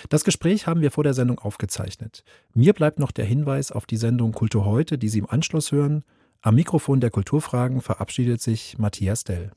Das 0.08 0.24
Gespräch 0.24 0.66
haben 0.66 0.80
wir 0.80 0.90
vor 0.90 1.04
der 1.04 1.14
Sendung 1.14 1.38
aufgezeichnet. 1.38 2.24
Mir 2.52 2.72
bleibt 2.72 2.98
noch 2.98 3.12
der 3.12 3.24
Hinweis 3.24 3.72
auf 3.72 3.86
die 3.86 3.96
Sendung 3.96 4.32
Kultur 4.32 4.64
heute, 4.64 4.98
die 4.98 5.08
Sie 5.08 5.18
im 5.18 5.28
Anschluss 5.28 5.72
hören. 5.72 6.04
Am 6.40 6.54
Mikrofon 6.54 7.00
der 7.00 7.10
Kulturfragen 7.10 7.80
verabschiedet 7.80 8.40
sich 8.40 8.78
Matthias 8.78 9.24
Dell. 9.24 9.52